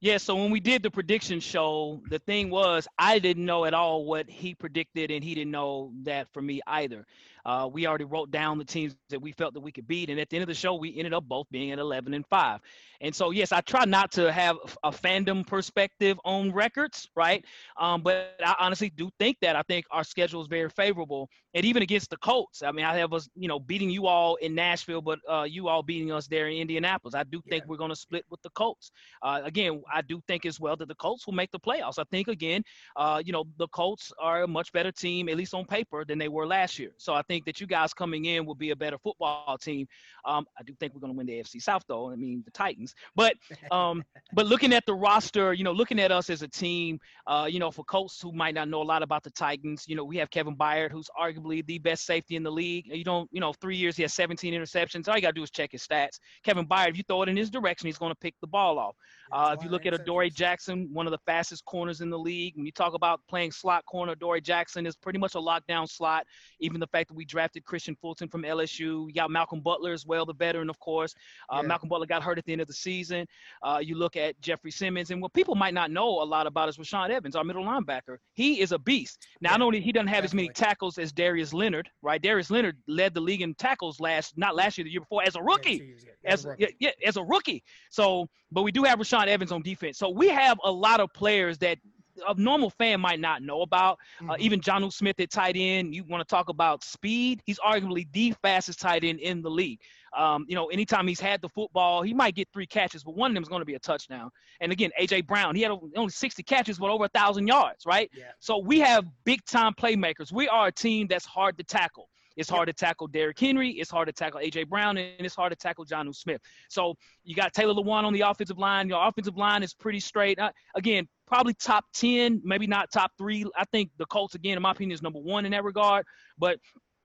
[0.00, 3.72] Yeah, so when we did the prediction show, the thing was I didn't know at
[3.72, 7.06] all what he predicted, and he didn't know that for me either.
[7.46, 10.18] Uh, we already wrote down the teams that we felt that we could beat, and
[10.18, 12.60] at the end of the show, we ended up both being at 11 and five.
[13.00, 17.44] And so, yes, I try not to have a fandom perspective on records, right?
[17.78, 21.64] Um, but I honestly do think that I think our schedule is very favorable, and
[21.64, 22.62] even against the Colts.
[22.64, 25.68] I mean, I have us, you know, beating you all in Nashville, but uh, you
[25.68, 27.14] all beating us there in Indianapolis.
[27.14, 27.68] I do think yeah.
[27.68, 28.90] we're going to split with the Colts.
[29.22, 31.98] Uh, again, I do think as well that the Colts will make the playoffs.
[31.98, 32.64] I think again,
[32.96, 36.18] uh, you know, the Colts are a much better team, at least on paper, than
[36.18, 36.90] they were last year.
[36.96, 39.86] So I think that you guys coming in will be a better football team.
[40.24, 42.10] Um, I do think we're going to win the AFC South, though.
[42.10, 42.94] I mean, the Titans.
[43.14, 43.34] But
[43.70, 47.46] um, but looking at the roster, you know, looking at us as a team, uh,
[47.50, 50.04] you know, for Colts who might not know a lot about the Titans, you know,
[50.04, 52.86] we have Kevin Byard, who's arguably the best safety in the league.
[52.86, 55.08] You don't, you know, three years he has 17 interceptions.
[55.08, 56.18] All you gotta do is check his stats.
[56.44, 58.96] Kevin Byard, if you throw it in his direction, he's gonna pick the ball off.
[59.32, 62.54] Uh, if you look at Adoree Jackson, one of the fastest corners in the league,
[62.56, 66.24] when you talk about playing slot corner, Adoree Jackson is pretty much a lockdown slot.
[66.60, 70.06] Even the fact that we drafted Kristian Fulton from LSU, you got Malcolm Butler as
[70.06, 71.14] well, the veteran, of course.
[71.50, 71.68] Uh, yeah.
[71.68, 73.26] Malcolm Butler got hurt at the end of the season.
[73.62, 76.68] Uh, you look at Jeffrey Simmons, and what people might not know a lot about
[76.68, 78.18] is Rashaan Evans, our middle linebacker.
[78.34, 79.26] He is a beast.
[79.40, 80.24] Now, yeah, I know he doesn't have definitely.
[80.24, 82.20] as many tackles as Darius Leonard, right?
[82.20, 85.36] Darius Leonard led the league in tackles last, not last year, the year before, as
[85.36, 85.96] a rookie.
[86.04, 86.76] Yeah, as, as, a rookie.
[86.80, 87.62] Yeah, as a rookie.
[87.90, 89.98] So, but we do have Rashaan Evans on defense.
[89.98, 91.78] So we have a lot of players that
[92.26, 93.98] a normal fan might not know about.
[94.18, 94.30] Uh, mm-hmm.
[94.30, 95.94] Uh, even Jonnu Smith at tight end.
[95.94, 97.42] You want to talk about speed?
[97.44, 99.80] He's arguably the fastest tight end in the league.
[100.16, 103.30] Um, you know, anytime he's had the football, he might get three catches, but one
[103.30, 104.30] of them is going to be a touchdown.
[104.60, 108.10] And again, AJ Brown, he had only 60 catches, but over a thousand yards, right?
[108.16, 108.24] Yeah.
[108.38, 110.32] So we have big time playmakers.
[110.32, 112.08] We are a team that's hard to tackle.
[112.36, 113.70] It's hard to tackle Derrick Henry.
[113.70, 116.40] It's hard to tackle AJ Brown, and it's hard to tackle Jonnu Smith.
[116.68, 118.88] So you got Taylor Lewan on the offensive line.
[118.88, 120.38] Your offensive line is pretty straight.
[120.38, 123.44] Uh, again, probably top ten, maybe not top three.
[123.56, 126.04] I think the Colts, again, in my opinion, is number one in that regard.
[126.38, 126.58] But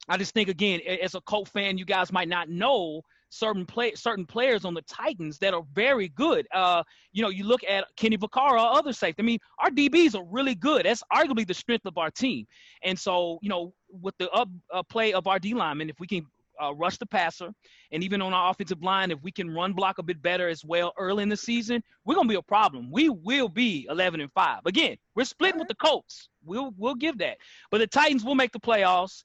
[0.09, 3.01] I just think, again, as a Colt fan, you guys might not know
[3.31, 6.47] certain play certain players on the Titans that are very good.
[6.53, 9.23] Uh, you know, you look at Kenny Vaccaro, other safety.
[9.23, 10.85] I mean, our DBs are really good.
[10.85, 12.45] That's arguably the strength of our team.
[12.83, 16.07] And so, you know, with the up uh, play of our D linemen, if we
[16.07, 16.27] can
[16.61, 17.49] uh, rush the passer,
[17.91, 20.63] and even on our offensive line, if we can run block a bit better as
[20.63, 22.91] well early in the season, we're gonna be a problem.
[22.91, 24.59] We will be 11 and five.
[24.65, 26.27] Again, we're splitting with the Colts.
[26.43, 27.37] We'll we'll give that,
[27.71, 29.23] but the Titans will make the playoffs.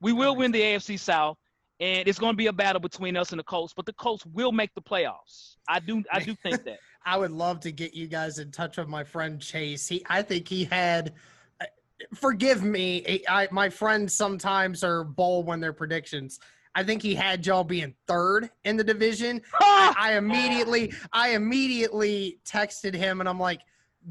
[0.00, 1.36] We will win the AFC South
[1.80, 3.72] and it's going to be a battle between us and the Colts.
[3.74, 5.56] But the Colts will make the playoffs.
[5.68, 6.02] I do.
[6.12, 6.78] I do think that.
[7.06, 9.86] I would love to get you guys in touch with my friend Chase.
[9.88, 11.14] He, I think he had.
[11.60, 11.66] Uh,
[12.14, 16.40] forgive me, I, my friends sometimes are bold when their predictions.
[16.74, 19.40] I think he had y'all being third in the division.
[19.60, 23.62] I, I immediately, I immediately texted him, and I'm like,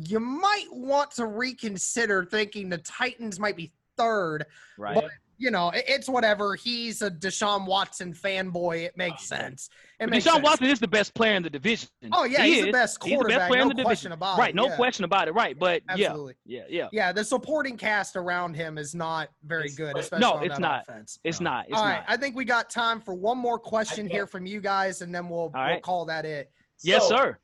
[0.05, 4.45] you might want to reconsider thinking the Titans might be third.
[4.77, 4.95] Right.
[4.95, 6.55] But you know, it's whatever.
[6.55, 8.83] He's a Deshaun Watson fanboy.
[8.83, 9.69] It makes oh, sense.
[9.99, 10.43] It makes Deshaun sense.
[10.43, 11.89] Watson is the best player in the division.
[12.11, 12.65] Oh yeah, he he's is.
[12.65, 13.27] the best quarterback.
[13.27, 14.11] He's the best player no in the division.
[14.11, 14.55] About right, it.
[14.55, 14.75] no yeah.
[14.75, 15.31] question about it.
[15.31, 16.35] Right, but Absolutely.
[16.45, 16.89] yeah, yeah, yeah.
[16.91, 20.83] Yeah, the supporting cast around him is not very good, especially no, it's not.
[20.87, 21.19] Offense.
[21.23, 21.51] It's no.
[21.51, 21.65] not.
[21.67, 21.89] It's All not.
[21.89, 25.13] right, I think we got time for one more question here from you guys, and
[25.13, 25.73] then we'll, right.
[25.73, 26.51] we'll call that it.
[26.83, 27.37] Yes, so, sir.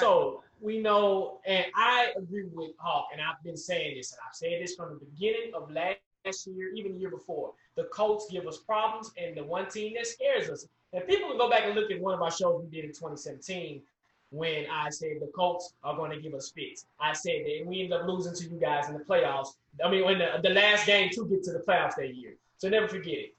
[0.00, 4.34] So we know, and I agree with Hawk, and I've been saying this, and I've
[4.34, 7.52] said this from the beginning of last last year, even the year before.
[7.76, 10.66] The Colts give us problems, and the one team that scares us.
[10.92, 12.92] And people can go back and look at one of our shows we did in
[12.92, 13.82] 2017
[14.30, 16.86] when I said the Colts are going to give us fits.
[17.00, 19.54] I said that we ended up losing to you guys in the playoffs.
[19.84, 22.34] I mean, in the, the last game to get to the playoffs that year.
[22.58, 23.34] So never forget it.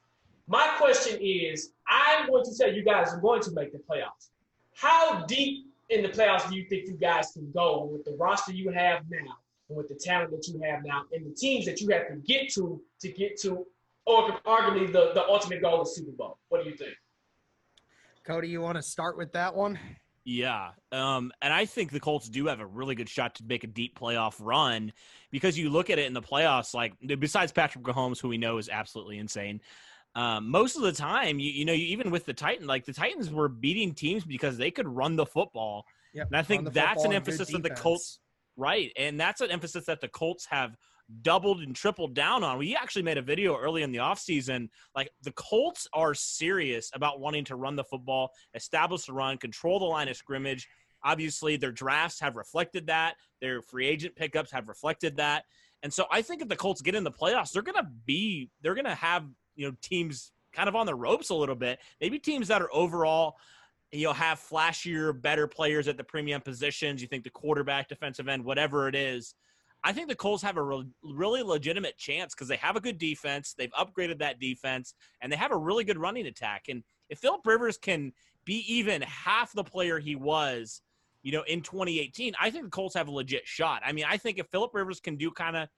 [0.48, 4.30] My question is, I'm going to say you guys are going to make the playoffs.
[4.76, 8.54] How deep in the playoffs do you think you guys can go with the roster
[8.54, 9.36] you have now?
[9.70, 12.16] And with the talent that you have now and the teams that you have to
[12.16, 13.66] get to to get to,
[14.06, 16.38] or arguably the, the ultimate goal is Super Bowl.
[16.50, 16.94] What do you think?
[18.26, 19.80] Cody, you want to start with that one?
[20.26, 20.72] Yeah.
[20.92, 23.68] Um, and I think the Colts do have a really good shot to make a
[23.68, 24.92] deep playoff run
[25.32, 28.58] because you look at it in the playoffs, like besides Patrick Mahomes, who we know
[28.58, 29.62] is absolutely insane.
[30.16, 33.30] Um, most of the time, you, you know, even with the Titans, like the Titans
[33.30, 35.86] were beating teams because they could run the football.
[36.14, 38.20] Yep, and I think that's an emphasis that the Colts
[38.58, 38.92] Right.
[38.98, 40.76] And that's an emphasis that the Colts have
[41.22, 42.58] doubled and tripled down on.
[42.58, 44.70] We actually made a video early in the offseason.
[44.96, 49.80] Like the Colts are serious about wanting to run the football, establish the run, control
[49.80, 50.68] the line of scrimmage.
[51.04, 53.16] Obviously, their drafts have reflected that.
[53.40, 55.44] Their free agent pickups have reflected that.
[55.84, 58.50] And so I think if the Colts get in the playoffs, they're going to be,
[58.62, 59.24] they're going to have,
[59.56, 61.80] you know, teams kind of on the ropes a little bit.
[62.02, 63.36] Maybe teams that are overall
[63.92, 67.02] you'll have flashier, better players at the premium positions.
[67.02, 69.34] You think the quarterback, defensive end, whatever it is.
[69.84, 72.98] I think the Colts have a re- really legitimate chance because they have a good
[72.98, 73.54] defense.
[73.58, 76.66] They've upgraded that defense, and they have a really good running attack.
[76.68, 78.12] And if Philip Rivers can
[78.44, 80.82] be even half the player he was,
[81.22, 83.82] you know, in 2018, I think the Colts have a legit shot.
[83.86, 85.70] I mean, I think if Philip Rivers can do kind of,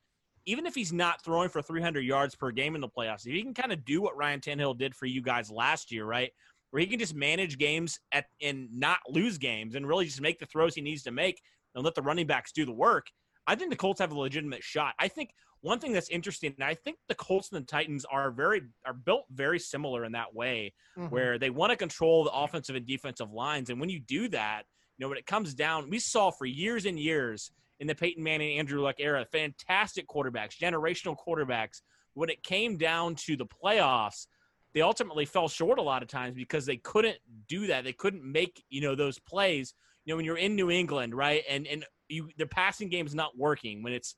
[0.45, 3.43] even if he's not throwing for 300 yards per game in the playoffs, if he
[3.43, 6.32] can kind of do what Ryan Tannehill did for you guys last year, right?
[6.72, 10.39] Where he can just manage games at and not lose games and really just make
[10.39, 11.41] the throws he needs to make
[11.76, 13.07] and let the running backs do the work.
[13.47, 14.93] I think the Colts have a legitimate shot.
[14.99, 18.32] I think one thing that's interesting, and I think the Colts and the Titans are
[18.32, 21.09] very are built very similar in that way, mm-hmm.
[21.09, 23.70] where they want to control the offensive and defensive lines.
[23.70, 24.63] And when you do that,
[24.97, 28.24] you know, when it comes down, we saw for years and years in the Peyton
[28.24, 31.82] Manning, Andrew Luck era, fantastic quarterbacks, generational quarterbacks.
[32.13, 34.28] When it came down to the playoffs,
[34.74, 37.17] they ultimately fell short a lot of times because they couldn't
[37.47, 37.84] do that.
[37.84, 39.74] They couldn't make, you know, those plays.
[40.05, 41.43] You know, when you're in New England, right?
[41.49, 44.15] And and you the passing game is not working when it's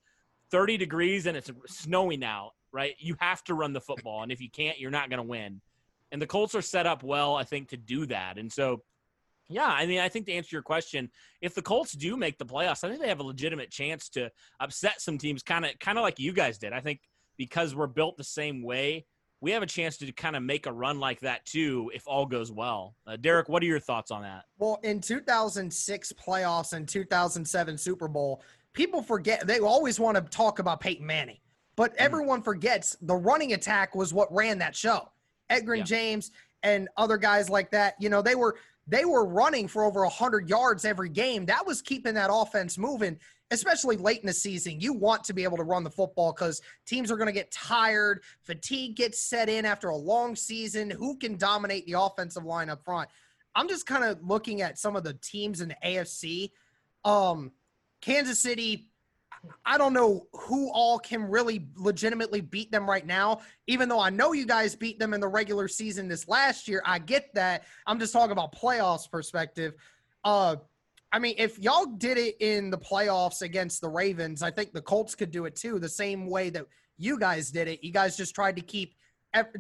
[0.52, 2.96] 30 degrees and it's snowing out, right?
[3.00, 5.62] You have to run the football, and if you can't, you're not going to win.
[6.12, 8.38] And the Colts are set up well, I think, to do that.
[8.38, 8.82] And so,
[9.48, 11.10] yeah, I mean, I think to answer your question,
[11.42, 14.30] if the Colts do make the playoffs, I think they have a legitimate chance to
[14.60, 16.74] upset some teams, kind of, kind of like you guys did.
[16.74, 17.00] I think
[17.38, 19.06] because we're built the same way,
[19.42, 22.26] we have a chance to kind of make a run like that too if all
[22.26, 22.96] goes well.
[23.08, 24.46] Uh, Derrick, what are your thoughts on that?
[24.60, 30.60] Well, in 2006 playoffs and 2007 Super Bowl, people forget they always want to talk
[30.60, 31.40] about Peyton Manning,
[31.76, 31.98] but mm.
[31.98, 35.10] everyone forgets the running attack was what ran that show.
[35.50, 35.84] Edgerrin yeah.
[35.84, 36.32] James
[36.64, 38.58] and other guys like that, you know, they were
[38.92, 41.48] they were running for over 100 yards every game.
[41.48, 43.18] That was keeping that offense moving
[43.52, 46.62] especially late in the season, you want to be able to run the football because
[46.88, 48.24] teams are going to get tired.
[48.44, 50.90] Fatigue gets set in after a long season.
[50.90, 53.10] Who can dominate the offensive line up front?
[53.54, 56.52] I'm just kind of looking at some of the teams in the AFC.
[57.04, 57.52] Um,
[58.02, 58.90] Kansas City,
[59.66, 63.42] I don't know who all can really legitimately beat them right now.
[63.68, 66.82] Even though I know you guys beat them in the regular season this last year,
[66.86, 67.64] I get that.
[67.88, 69.74] I'm just talking about playoffs perspective.
[70.24, 70.58] Uh,
[71.12, 74.82] I mean, if y'all did it in the playoffs against the Ravens, I think the
[74.82, 76.66] Colts could do it too, the same way that
[76.98, 77.84] you guys did it.
[77.84, 78.96] You guys just tried to keep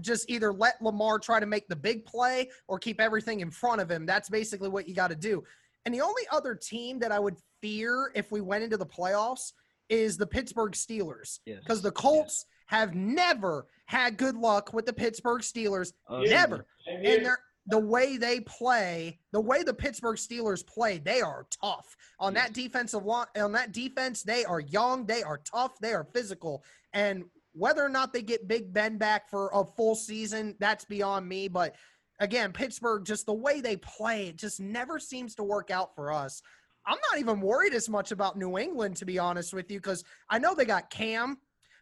[0.01, 3.79] just either let Lamar try to make the big play or keep everything in front
[3.79, 4.05] of him.
[4.05, 5.43] That's basically what you got to do.
[5.85, 9.53] And the only other team that I would fear if we went into the playoffs
[9.91, 11.81] is the Pittsburgh Steelers because yes.
[11.81, 12.79] the Colts yes.
[12.79, 15.91] have never had good luck with the Pittsburgh Steelers.
[16.07, 16.65] Uh, never.
[16.87, 21.95] And they're the way they play, the way the Pittsburgh Steelers play, they are tough.
[22.19, 26.07] On that defensive line, on that defense, they are young, they are tough, they are
[26.13, 26.63] physical.
[26.93, 31.27] And whether or not they get Big Ben back for a full season, that's beyond
[31.27, 31.49] me.
[31.49, 31.75] But
[32.19, 36.11] again, Pittsburgh, just the way they play, it just never seems to work out for
[36.11, 36.41] us.
[36.91, 40.03] I'm not even worried as much about New England, to be honest with you, because
[40.29, 41.37] I know they got Cam,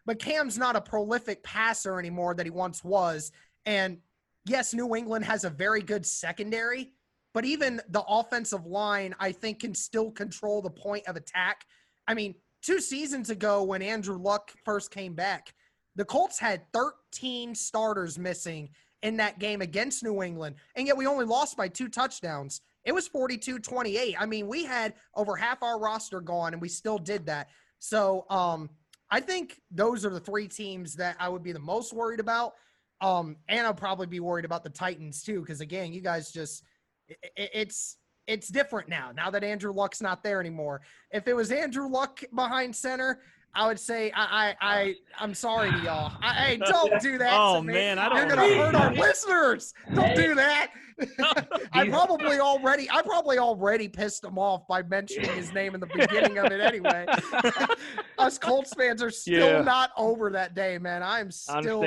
[0.06, 3.32] but Cam's not a prolific passer anymore that he once was.
[3.66, 3.98] And
[4.46, 6.92] yes, New England has a very good secondary,
[7.34, 11.64] but even the offensive line, I think, can still control the point of attack.
[12.06, 15.52] I mean, two seasons ago, when Andrew Luck first came back,
[15.96, 18.70] the Colts had 13 starters missing
[19.02, 22.60] in that game against New England, and yet we only lost by two touchdowns.
[22.84, 24.16] It was 42 28.
[24.18, 27.48] I mean, we had over half our roster gone, and we still did that.
[27.78, 28.70] So, um,
[29.10, 32.52] I think those are the three teams that I would be the most worried about.
[33.00, 36.64] Um, and I'll probably be worried about the Titans too, because again, you guys just
[37.08, 39.10] it, it's it's different now.
[39.14, 40.82] Now that Andrew Luck's not there anymore.
[41.10, 43.22] If it was Andrew Luck behind center,
[43.54, 46.12] I would say I I, I I'm sorry to y'all.
[46.22, 47.32] I, hey, don't do that.
[47.32, 48.18] oh man, I don't.
[48.18, 49.74] You're gonna hurt our listeners.
[49.94, 50.70] Don't do that.
[51.72, 55.86] I probably already I probably already pissed him off by mentioning his name in the
[55.86, 57.06] beginning of it anyway.
[58.18, 59.62] Us Colts fans are still yeah.
[59.62, 61.02] not over that day, man.
[61.02, 61.82] I'm still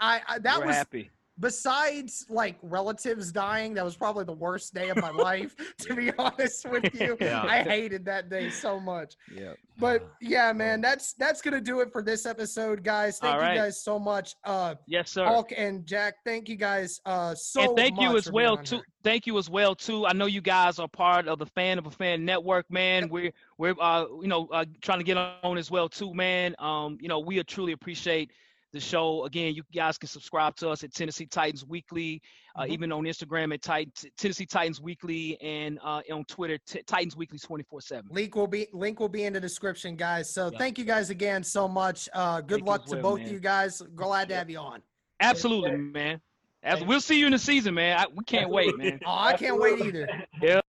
[0.00, 1.10] I, I that We're was happy.
[1.40, 5.54] Besides, like relatives dying, that was probably the worst day of my life.
[5.78, 7.42] To be honest with you, yeah.
[7.42, 9.14] I hated that day so much.
[9.34, 9.52] Yeah.
[9.78, 13.18] But yeah, man, that's that's gonna do it for this episode, guys.
[13.18, 14.34] Thank you guys so much.
[14.44, 15.24] Uh, yes, sir.
[15.24, 18.76] Hulk and Jack, thank you guys uh so and thank you as well too.
[18.76, 18.84] Here.
[19.04, 20.06] Thank you as well too.
[20.06, 23.04] I know you guys are part of the fan of a fan network, man.
[23.04, 23.10] Yep.
[23.12, 26.56] We're we're uh you know uh, trying to get on as well too, man.
[26.58, 28.32] Um, you know we truly appreciate
[28.72, 29.24] the show.
[29.24, 32.20] Again, you guys can subscribe to us at Tennessee Titans Weekly,
[32.56, 32.72] uh, mm-hmm.
[32.72, 37.38] even on Instagram at Titan, Tennessee Titans Weekly, and uh, on Twitter T- Titans Weekly
[37.38, 38.06] twenty four seven.
[38.10, 40.32] Link will be link will be in the description, guys.
[40.32, 40.58] So yeah.
[40.58, 42.08] thank you guys again so much.
[42.12, 43.30] Uh, good thank luck to both man.
[43.30, 43.82] you guys.
[43.94, 44.82] Glad to have you on.
[45.20, 46.20] Absolutely, man.
[46.62, 47.98] As we'll see you in the season, man.
[47.98, 49.00] I, we can't wait, man.
[49.06, 50.08] oh, I can't wait either.
[50.42, 50.60] Yeah.